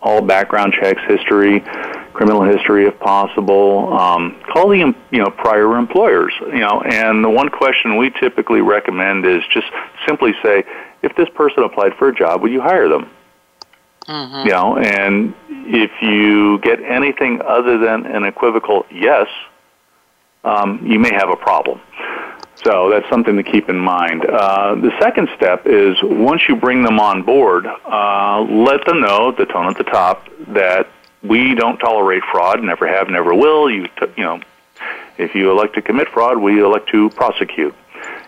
[0.02, 1.60] all background checks, history,
[2.12, 3.92] criminal history if possible.
[3.92, 6.32] Um, call the you know prior employers.
[6.40, 9.66] You know, and the one question we typically recommend is just
[10.06, 10.64] simply say,
[11.02, 13.10] if this person applied for a job, would you hire them?
[14.08, 14.46] Mm-hmm.
[14.46, 19.26] You know, and if you get anything other than an equivocal yes,
[20.44, 21.80] um, you may have a problem.
[22.64, 24.24] So that's something to keep in mind.
[24.24, 29.30] Uh, the second step is once you bring them on board, uh, let them know
[29.32, 30.88] the tone at the top that
[31.22, 33.70] we don't tolerate fraud, never have, never will.
[33.70, 34.40] You, t- you know,
[35.18, 37.74] if you elect to commit fraud, we elect to prosecute.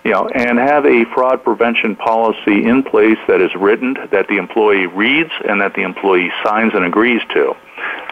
[0.05, 4.37] You know, and have a fraud prevention policy in place that is written, that the
[4.37, 7.55] employee reads, and that the employee signs and agrees to.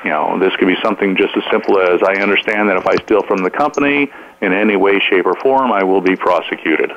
[0.05, 2.97] You know, this could be something just as simple as I understand that if I
[2.97, 4.11] steal from the company
[4.41, 6.93] in any way, shape, or form, I will be prosecuted.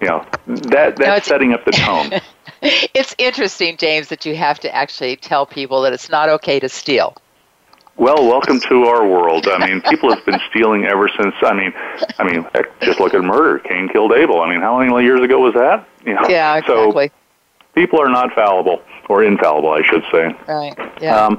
[0.00, 2.20] You know, that that's no, setting up the tone.
[2.62, 6.68] it's interesting, James, that you have to actually tell people that it's not okay to
[6.68, 7.16] steal.
[7.98, 9.48] Well, welcome to our world.
[9.48, 11.34] I mean, people have been stealing ever since.
[11.40, 11.72] I mean,
[12.18, 12.46] I mean,
[12.82, 13.58] just look at murder.
[13.60, 14.42] Cain killed Abel.
[14.42, 15.88] I mean, how many years ago was that?
[16.04, 16.28] You know?
[16.28, 17.08] Yeah, exactly.
[17.08, 17.14] So
[17.74, 20.34] people are not fallible or infallible, I should say.
[20.46, 20.74] Right.
[21.00, 21.16] Yeah.
[21.16, 21.38] Um,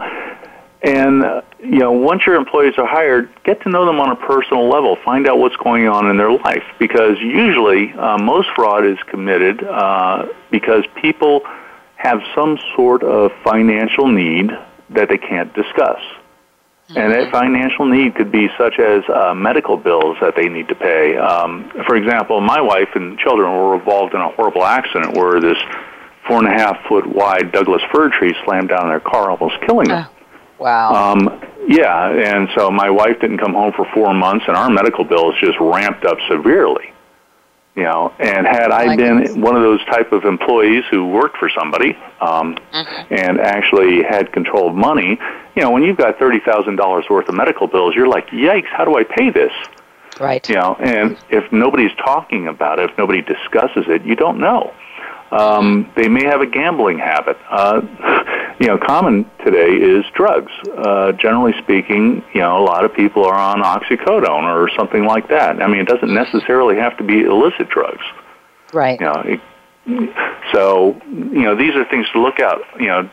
[0.81, 4.15] and uh, you know, once your employees are hired, get to know them on a
[4.15, 4.95] personal level.
[5.03, 9.63] Find out what's going on in their life because usually uh, most fraud is committed
[9.63, 11.41] uh, because people
[11.95, 14.51] have some sort of financial need
[14.91, 15.99] that they can't discuss.
[16.89, 16.97] Mm-hmm.
[16.97, 17.31] And that mm-hmm.
[17.31, 21.17] financial need could be such as uh, medical bills that they need to pay.
[21.17, 25.57] Um, for example, my wife and children were involved in a horrible accident where this
[26.27, 29.87] four and a half foot wide Douglas fir tree slammed down their car, almost killing
[29.87, 30.07] them.
[30.59, 31.13] Wow.
[31.13, 35.03] Um, yeah, and so my wife didn't come home for four months, and our medical
[35.03, 36.93] bills just ramped up severely.
[37.75, 41.47] You know, and had I been one of those type of employees who worked for
[41.47, 43.13] somebody um, mm-hmm.
[43.13, 45.19] and actually had control of money,
[45.55, 48.65] you know, when you've got thirty thousand dollars worth of medical bills, you're like, "Yikes!
[48.65, 49.51] How do I pay this?"
[50.19, 50.47] Right.
[50.49, 54.73] You know, and if nobody's talking about it, if nobody discusses it, you don't know.
[55.31, 57.37] Um, they may have a gambling habit.
[57.49, 57.81] Uh,
[58.59, 60.51] you know, common today is drugs.
[60.75, 65.29] Uh, generally speaking, you know, a lot of people are on oxycodone or something like
[65.29, 65.61] that.
[65.61, 68.03] I mean, it doesn't necessarily have to be illicit drugs.
[68.73, 68.99] Right.
[68.99, 69.41] You know, it,
[70.53, 72.61] so you know, these are things to look out.
[72.79, 73.09] You know,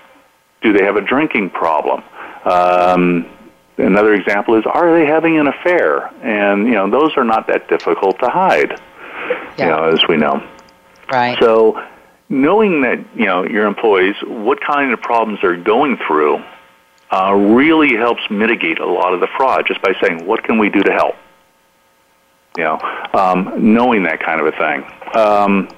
[0.63, 2.03] do they have a drinking problem?
[2.45, 3.27] Um,
[3.77, 6.07] another example is, are they having an affair?
[6.23, 8.81] And you know, those are not that difficult to hide.
[9.59, 9.65] Yeah.
[9.65, 10.43] You know, as we know.
[11.11, 11.39] Right.
[11.39, 11.81] So
[12.29, 16.43] knowing that you know your employees what kind of problems they're going through
[17.11, 20.69] uh, really helps mitigate a lot of the fraud just by saying what can we
[20.69, 21.15] do to help?
[22.57, 22.79] You know
[23.15, 24.85] um, knowing that kind of a thing.
[25.17, 25.69] Um,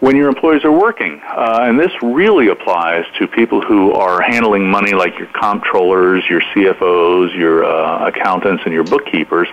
[0.00, 4.70] when your employees are working uh, and this really applies to people who are handling
[4.70, 9.46] money like your comptrollers your cfos your uh, accountants and your bookkeepers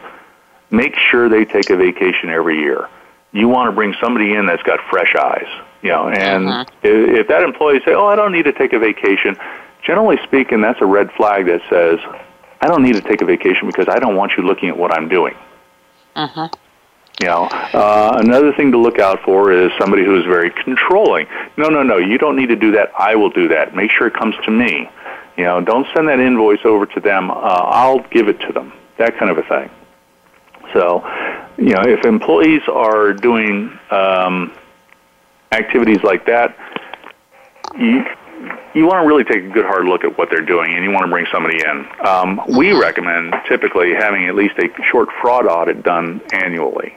[0.72, 2.89] make sure they take a vacation every year.
[3.32, 5.47] You want to bring somebody in that's got fresh eyes
[5.82, 6.66] you know, and uh-huh.
[6.84, 9.38] if, if that employee say, "Oh, I don't need to take a vacation,"
[9.84, 12.00] generally speaking, that's a red flag that says,
[12.62, 14.92] "I don't need to take a vacation because I don't want you looking at what
[14.92, 15.36] I'm doing."
[16.16, 16.50] Uh-huh.
[17.20, 21.26] You know, uh, another thing to look out for is somebody who is very controlling.
[21.58, 22.92] No, no, no, you don't need to do that.
[22.98, 23.76] I will do that.
[23.76, 24.88] Make sure it comes to me.
[25.36, 27.32] You know, don't send that invoice over to them.
[27.32, 28.72] Uh, I'll give it to them.
[28.98, 29.70] That kind of a thing.
[30.74, 31.04] So,
[31.58, 34.54] you know, if employees are doing um,
[35.52, 36.56] activities like that,
[37.78, 38.06] you
[38.74, 40.91] you want to really take a good hard look at what they're doing, and you
[40.91, 41.88] want to bring somebody in.
[42.06, 46.95] Um, we recommend typically having at least a short fraud audit done annually.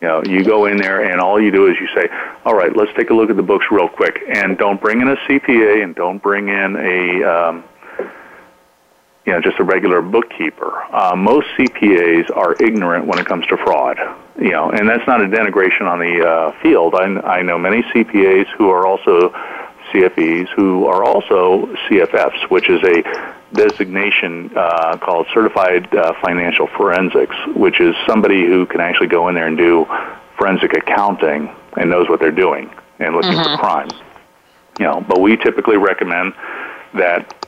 [0.00, 2.08] You know, you go in there and all you do is you say,
[2.46, 5.08] "All right, let's take a look at the books real quick," and don't bring in
[5.08, 7.64] a CPA and don't bring in a um,
[9.30, 10.82] you know, just a regular bookkeeper.
[10.92, 13.96] Uh, most CPAs are ignorant when it comes to fraud,
[14.40, 16.96] you know, and that's not a denigration on the uh, field.
[16.96, 19.30] I, I know many CPAs who are also
[19.92, 27.36] CFEs who are also CFFs, which is a designation uh, called Certified uh, Financial Forensics,
[27.54, 29.86] which is somebody who can actually go in there and do
[30.36, 32.68] forensic accounting and knows what they're doing
[32.98, 33.54] and looking mm-hmm.
[33.54, 33.88] for crime.
[34.80, 36.34] You know, but we typically recommend
[36.94, 37.39] that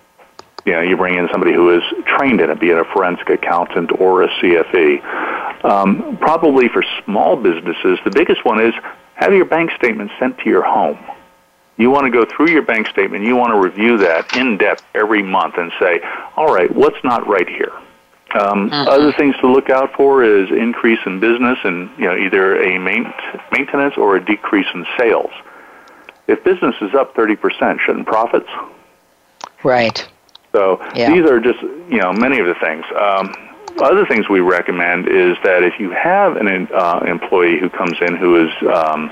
[0.64, 3.28] you know, you bring in somebody who is trained in it, be it a forensic
[3.30, 5.64] accountant or a CFE.
[5.64, 8.74] Um, probably for small businesses, the biggest one is
[9.14, 10.98] have your bank statement sent to your home.
[11.76, 14.84] You want to go through your bank statement, you want to review that in depth
[14.94, 16.00] every month and say,
[16.36, 17.72] all right, what's not right here?
[18.34, 18.88] Um, mm-hmm.
[18.88, 22.78] Other things to look out for is increase in business and you know either a
[22.78, 23.12] main,
[23.50, 25.30] maintenance or a decrease in sales.
[26.28, 28.48] If business is up 30%, shouldn't profits?
[29.62, 30.08] Right.
[30.52, 31.12] So yeah.
[31.12, 32.84] these are just you know many of the things.
[32.98, 33.34] Um,
[33.80, 38.16] other things we recommend is that if you have an uh, employee who comes in
[38.16, 39.10] who is um,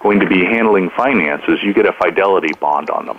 [0.00, 3.18] going to be handling finances, you get a fidelity bond on them.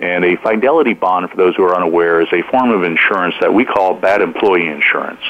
[0.00, 3.52] And a fidelity bond, for those who are unaware, is a form of insurance that
[3.52, 5.20] we call bad employee insurance.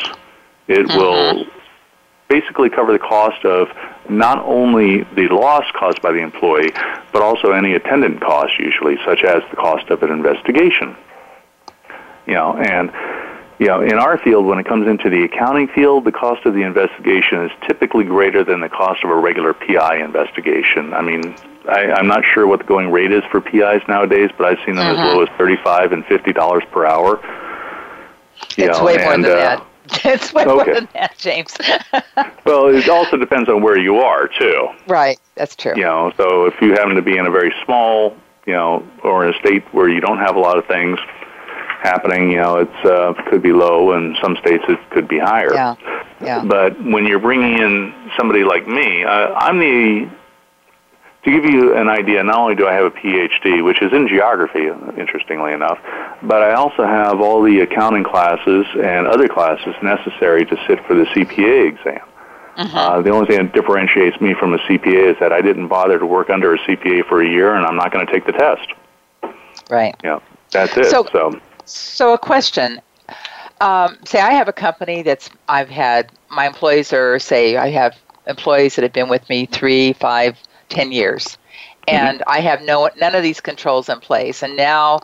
[0.68, 0.98] It mm-hmm.
[0.98, 1.46] will
[2.28, 3.68] basically cover the cost of
[4.08, 6.70] not only the loss caused by the employee,
[7.12, 10.94] but also any attendant costs, usually, such as the cost of an investigation.
[12.28, 12.92] You know, and
[13.58, 16.54] you know, in our field, when it comes into the accounting field, the cost of
[16.54, 20.94] the investigation is typically greater than the cost of a regular PI investigation.
[20.94, 21.34] I mean,
[21.68, 24.76] I, I'm not sure what the going rate is for PIs nowadays, but I've seen
[24.76, 25.08] them uh-huh.
[25.08, 27.20] as low as thirty-five and fifty dollars per hour.
[28.56, 29.64] You it's know, way more and, than uh, that.
[30.04, 30.52] It's way okay.
[30.52, 31.56] more than that, James.
[32.44, 34.68] well, it also depends on where you are too.
[34.86, 35.72] Right, that's true.
[35.74, 38.14] You know, so if you happen to be in a very small,
[38.46, 40.98] you know, or in a state where you don't have a lot of things,
[41.82, 45.52] happening, you know, it's uh, could be low, and some states it could be higher.
[45.54, 45.74] Yeah.
[46.20, 46.44] Yeah.
[46.44, 50.10] But when you're bringing in somebody like me, uh, I'm the
[51.24, 54.08] to give you an idea, not only do I have a PhD, which is in
[54.08, 55.78] geography, interestingly enough,
[56.22, 60.94] but I also have all the accounting classes and other classes necessary to sit for
[60.94, 62.00] the CPA exam.
[62.56, 62.78] Uh-huh.
[62.78, 65.98] Uh, the only thing that differentiates me from a CPA is that I didn't bother
[65.98, 68.32] to work under a CPA for a year, and I'm not going to take the
[68.32, 68.68] test.
[69.70, 69.94] Right.
[70.02, 70.20] Yeah,
[70.50, 70.86] that's it.
[70.86, 72.80] So, so so, a question.
[73.60, 77.96] Um, say I have a company that's I've had my employees are say I have
[78.26, 80.38] employees that have been with me three, five,
[80.68, 81.96] ten years, mm-hmm.
[81.96, 82.30] and mm-hmm.
[82.30, 85.00] I have no none of these controls in place, and now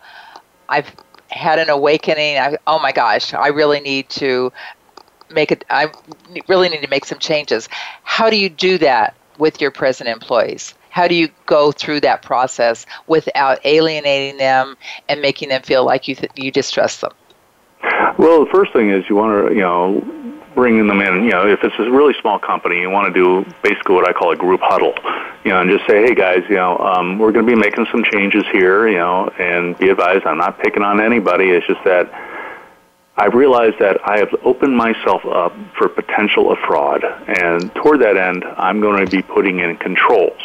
[0.69, 0.95] I've
[1.31, 2.39] had an awakening.
[2.39, 4.53] I, oh my gosh, I really need to
[5.31, 5.65] make it.
[5.71, 5.91] I
[6.49, 7.69] really need to make some changes.
[8.05, 10.75] How do you do that with your present employees?
[10.95, 14.77] How do you go through that process without alienating them
[15.09, 17.11] and making them feel like you th- you distrust them?
[18.17, 20.07] Well, the first thing is you want to, you know,
[20.55, 21.25] bringing them in.
[21.25, 24.13] You know, if it's a really small company, you want to do basically what I
[24.13, 24.95] call a group huddle.
[25.45, 27.89] You know, and just say, hey guys, you know, um, we're going to be making
[27.91, 28.87] some changes here.
[28.87, 31.51] You know, and be advised, I'm not picking on anybody.
[31.51, 32.07] It's just that
[33.17, 38.17] I've realized that I have opened myself up for potential of fraud, and toward that
[38.17, 40.41] end, I'm going to be putting in controls.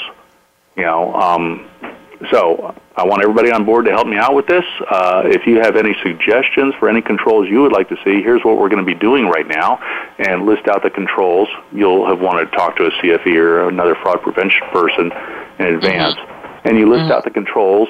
[0.80, 1.70] You know, um,
[2.32, 4.64] so I want everybody on board to help me out with this.
[4.90, 8.46] Uh, if you have any suggestions for any controls you would like to see, here's
[8.46, 9.78] what we're going to be doing right now,
[10.20, 11.50] and list out the controls.
[11.74, 15.12] You'll have wanted to talk to a CFE or another fraud prevention person
[15.60, 16.68] in advance, mm-hmm.
[16.70, 17.12] and you list mm-hmm.
[17.12, 17.90] out the controls,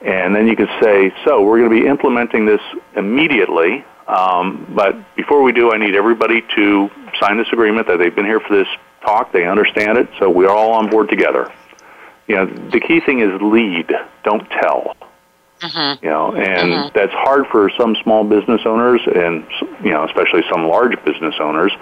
[0.00, 2.60] and then you can say, so we're going to be implementing this
[2.96, 3.84] immediately.
[4.08, 8.26] Um, but before we do, I need everybody to sign this agreement that they've been
[8.26, 8.68] here for this
[9.02, 9.30] talk.
[9.30, 11.52] They understand it, so we're all on board together
[12.26, 13.92] you know, the key thing is lead,
[14.24, 14.96] don't tell.
[15.60, 16.04] Mm-hmm.
[16.04, 16.88] You know, and mm-hmm.
[16.94, 19.46] that's hard for some small business owners, and
[19.82, 21.72] you know, especially some large business owners.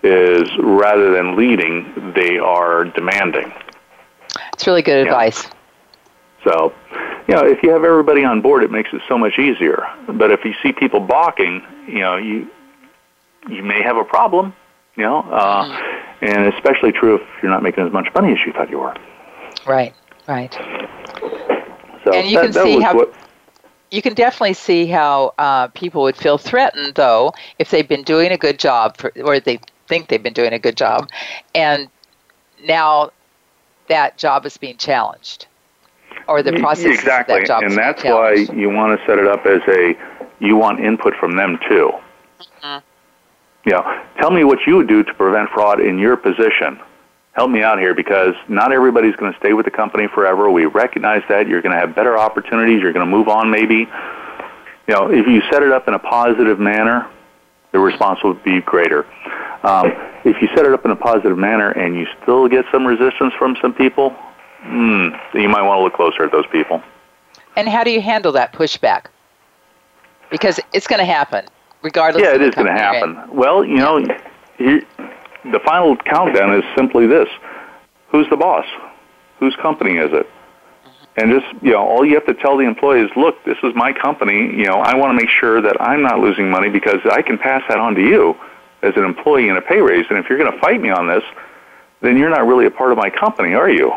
[0.00, 3.52] Is rather than leading, they are demanding.
[4.52, 5.48] It's really good advice.
[6.44, 6.72] So,
[7.26, 9.88] you know, if you have everybody on board, it makes it so much easier.
[10.06, 12.48] But if you see people balking, you know, you
[13.48, 14.54] you may have a problem.
[14.96, 16.24] You know, uh, mm-hmm.
[16.24, 18.94] and especially true if you're not making as much money as you thought you were.
[19.68, 19.94] Right,
[20.26, 20.52] right.
[22.04, 23.12] So and you that, can see how what,
[23.90, 28.32] you can definitely see how uh, people would feel threatened, though, if they've been doing
[28.32, 31.08] a good job, for, or they think they've been doing a good job,
[31.54, 31.88] and
[32.64, 33.10] now
[33.88, 35.46] that job is being challenged,
[36.26, 37.98] or the process exactly, that job is challenged.
[38.00, 39.94] Exactly, and that's why you want to set it up as a
[40.40, 41.92] you want input from them too.
[42.62, 42.78] Mm-hmm.
[43.68, 46.80] Yeah, tell me what you would do to prevent fraud in your position
[47.32, 50.50] help me out here because not everybody's going to stay with the company forever.
[50.50, 51.48] We recognize that.
[51.48, 52.82] You're going to have better opportunities.
[52.82, 53.88] You're going to move on maybe.
[54.88, 57.08] You know, if you set it up in a positive manner,
[57.72, 59.06] the response will be greater.
[59.62, 59.92] Um,
[60.24, 63.34] if you set it up in a positive manner and you still get some resistance
[63.38, 64.10] from some people,
[64.62, 66.82] hmm, you might want to look closer at those people.
[67.56, 69.06] And how do you handle that pushback?
[70.30, 71.46] Because it's going to happen,
[71.82, 72.22] regardless.
[72.22, 73.18] Yeah, it is going to happen.
[73.32, 73.98] Well, you know,
[75.44, 77.28] the final countdown is simply this
[78.10, 78.64] who's the boss?
[79.38, 80.28] Whose company is it?
[81.16, 83.92] And just, you know, all you have to tell the employees, look, this is my
[83.92, 84.38] company.
[84.38, 87.38] You know, I want to make sure that I'm not losing money because I can
[87.38, 88.36] pass that on to you
[88.82, 90.06] as an employee in a pay raise.
[90.10, 91.24] And if you're going to fight me on this,
[92.02, 93.92] then you're not really a part of my company, are you?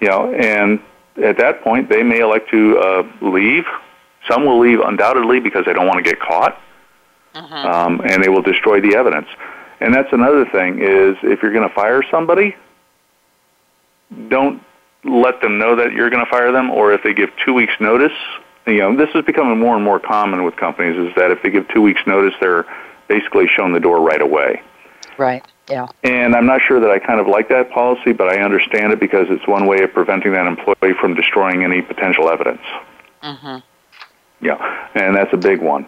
[0.00, 0.80] You know, and
[1.22, 3.64] at that point, they may elect to uh, leave.
[4.28, 6.58] Some will leave undoubtedly because they don't want to get caught,
[7.34, 7.56] uh-huh.
[7.56, 9.28] um, and they will destroy the evidence.
[9.80, 12.54] And that's another thing is if you're going to fire somebody,
[14.28, 14.62] don't
[15.04, 17.72] let them know that you're going to fire them or if they give 2 weeks
[17.80, 18.12] notice,
[18.66, 21.50] you know, this is becoming more and more common with companies is that if they
[21.50, 22.66] give 2 weeks notice, they're
[23.08, 24.62] basically shown the door right away.
[25.16, 25.44] Right.
[25.68, 25.86] Yeah.
[26.04, 29.00] And I'm not sure that I kind of like that policy, but I understand it
[29.00, 32.62] because it's one way of preventing that employee from destroying any potential evidence.
[33.22, 33.62] Mm Mhm.
[34.42, 35.86] Yeah, and that's a big one.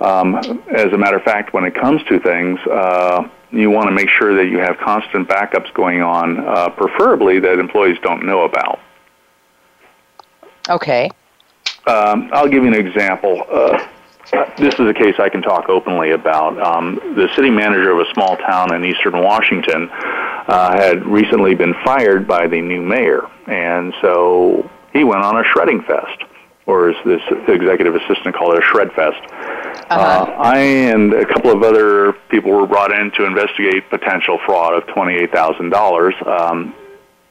[0.00, 0.34] Um,
[0.70, 4.08] as a matter of fact, when it comes to things, uh, you want to make
[4.08, 8.80] sure that you have constant backups going on, uh, preferably that employees don't know about.
[10.68, 11.10] Okay.
[11.86, 13.44] Um, I'll give you an example.
[13.50, 13.86] Uh,
[14.56, 16.58] this is a case I can talk openly about.
[16.60, 21.74] Um, the city manager of a small town in eastern Washington uh, had recently been
[21.84, 26.24] fired by the new mayor, and so he went on a shredding fest
[26.66, 29.20] or as this executive assistant called it, a shred fest.
[29.90, 30.00] Uh-huh.
[30.00, 34.74] Uh, I and a couple of other people were brought in to investigate potential fraud
[34.74, 36.14] of twenty-eight thousand um, dollars.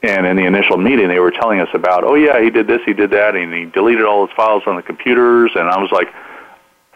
[0.06, 2.82] And in the initial meeting, they were telling us about, oh yeah, he did this,
[2.86, 5.52] he did that, and he deleted all his files on the computers.
[5.56, 6.10] And I was like,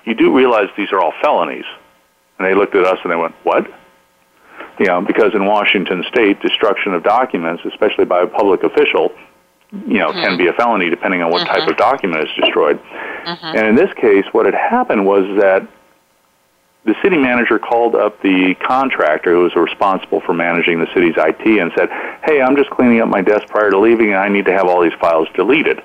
[0.04, 1.64] you do realize these are all felonies?
[2.38, 3.66] And they looked at us and they went, what?
[4.78, 9.14] You know, because in Washington State, destruction of documents, especially by a public official,
[9.72, 10.24] you know, mm-hmm.
[10.24, 11.60] can be a felony depending on what mm-hmm.
[11.60, 12.80] type of document is destroyed.
[12.80, 13.58] Mm-hmm.
[13.58, 15.68] And in this case, what had happened was that
[16.86, 21.46] the city manager called up the contractor who was responsible for managing the city's IT
[21.46, 21.90] and said,
[22.24, 24.68] "Hey, I'm just cleaning up my desk prior to leaving, and I need to have
[24.68, 25.84] all these files deleted."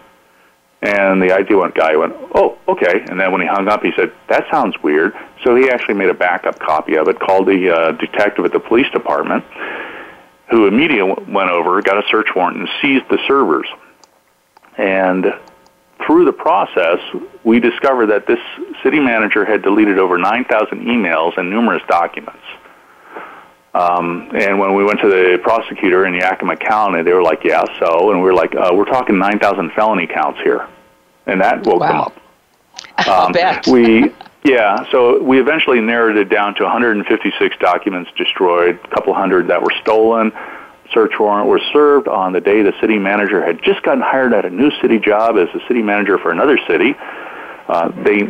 [0.80, 3.91] And the IT went, guy went, "Oh, okay." And then when he hung up, he
[3.97, 5.12] said, "That sounds weird."
[5.43, 8.61] So he actually made a backup copy of it, called the uh, detective at the
[8.61, 9.45] police department,
[10.53, 13.66] who immediately went over, got a search warrant, and seized the servers.
[14.76, 15.24] And
[16.07, 16.98] through the process,
[17.42, 18.38] we discovered that this
[18.82, 22.42] city manager had deleted over 9,000 emails and numerous documents.
[23.72, 27.64] Um, and when we went to the prosecutor in Yakima County, they were like, "Yeah,
[27.78, 30.66] so," and we were like, uh, "We're talking 9,000 felony counts here,"
[31.24, 31.88] and that woke wow.
[31.88, 32.18] them up.
[33.09, 33.32] Um,
[33.72, 34.12] we
[34.45, 39.62] yeah, so we eventually narrowed it down to 156 documents destroyed, a couple hundred that
[39.62, 40.32] were stolen.
[40.93, 44.45] Search warrant was served on the day the city manager had just gotten hired at
[44.45, 46.95] a new city job as a city manager for another city.
[47.68, 48.22] Uh, they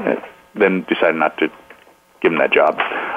[0.54, 1.50] then decided not to
[2.20, 2.76] give him that job.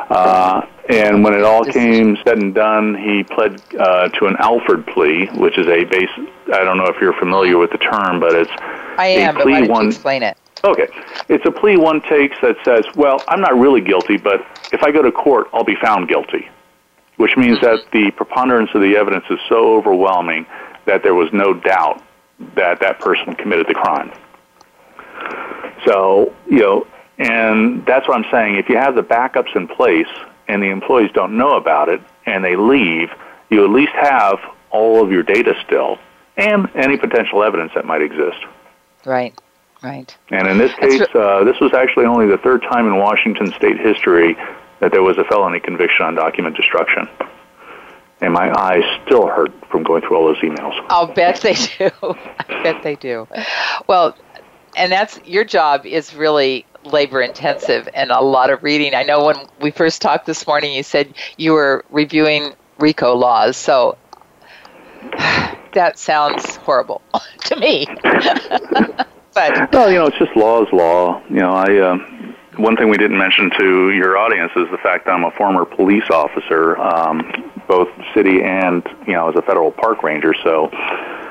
[0.09, 4.87] Uh, and when it all came said and done, he pled uh, to an Alford
[4.87, 6.09] plea, which is a base.
[6.53, 8.51] I don't know if you're familiar with the term, but it's
[8.97, 9.37] I am.
[9.37, 9.83] a plea but why one.
[9.83, 10.37] you explain it?
[10.65, 10.87] Okay.
[11.29, 14.91] It's a plea one takes that says, well, I'm not really guilty, but if I
[14.91, 16.49] go to court, I'll be found guilty,
[17.17, 20.47] which means that the preponderance of the evidence is so overwhelming
[20.85, 22.03] that there was no doubt
[22.55, 24.11] that that person committed the crime.
[25.85, 26.87] So, you know,
[27.19, 28.55] and that's what I'm saying.
[28.55, 30.07] If you have the backups in place
[30.47, 33.09] and the employees don't know about it and they leave,
[33.51, 34.39] you at least have
[34.71, 35.99] all of your data still
[36.37, 38.39] and any potential evidence that might exist.
[39.05, 39.39] Right.
[39.85, 40.17] Right.
[40.31, 43.77] And in this case, uh, this was actually only the third time in Washington state
[43.77, 44.35] history
[44.79, 47.07] that there was a felony conviction on document destruction.
[48.19, 50.73] And my eyes still hurt from going through all those emails.
[50.89, 51.91] I'll bet they do.
[52.01, 53.27] I bet they do.
[53.85, 54.17] Well,
[54.75, 58.95] and that's your job is really labor intensive and a lot of reading.
[58.95, 63.55] I know when we first talked this morning, you said you were reviewing RICO laws.
[63.55, 63.99] So
[65.73, 67.03] that sounds horrible
[67.45, 67.85] to me.
[69.35, 71.21] but well, you know, it's just law is law.
[71.29, 71.97] You know, I uh,
[72.57, 75.65] one thing we didn't mention to your audience is the fact that I'm a former
[75.65, 80.33] police officer, um, both city and you know as a federal park ranger.
[80.43, 80.71] So.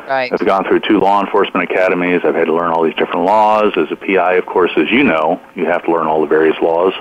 [0.05, 0.31] Right.
[0.31, 2.21] I've gone through two law enforcement academies.
[2.25, 3.73] I've had to learn all these different laws.
[3.75, 6.61] As a PI, of course, as you know, you have to learn all the various
[6.61, 6.93] laws,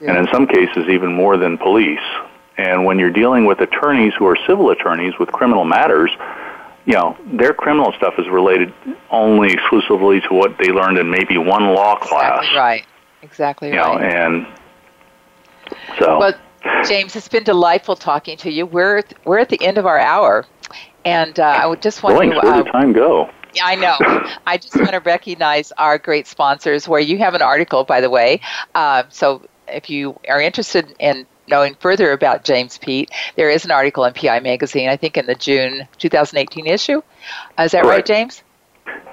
[0.00, 0.10] yeah.
[0.10, 1.98] and in some cases, even more than police.
[2.56, 6.12] And when you're dealing with attorneys who are civil attorneys with criminal matters,
[6.86, 8.72] you know, their criminal stuff is related
[9.10, 12.38] only exclusively to what they learned in maybe one law class.
[12.38, 12.86] Exactly right.
[13.22, 14.00] Exactly you right.
[14.00, 14.46] Know, and
[15.98, 16.18] so.
[16.18, 16.34] Well,
[16.88, 18.66] James, it's been delightful talking to you.
[18.66, 20.46] We're we're at the end of our hour,
[21.04, 22.28] and uh, I would just want to.
[22.28, 23.30] Where Uh, did time go?
[23.54, 23.96] Yeah, I know.
[24.46, 26.86] I just want to recognize our great sponsors.
[26.86, 28.40] Where you have an article, by the way.
[28.74, 33.70] Uh, so if you are interested in knowing further about James Peet, there is an
[33.70, 37.02] article in PI Magazine, I think in the June 2018 issue.
[37.58, 37.98] Uh, is that Correct.
[37.98, 38.42] right, James?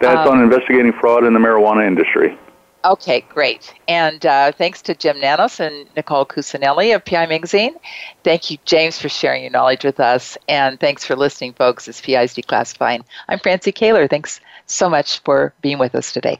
[0.02, 2.38] That's Um, on investigating fraud in the marijuana industry.
[2.86, 3.74] Okay, great.
[3.88, 7.76] And uh, thanks to Jim Nanos and Nicole Cusinelli of PI Magazine.
[8.26, 10.38] Thank you, James, for sharing your knowledge with us.
[10.50, 11.88] And thanks for listening, folks.
[11.88, 13.04] It's PI's Declassifying.
[13.30, 14.10] I'm Francie Koehler.
[14.10, 16.40] Thanks so much for being with us today.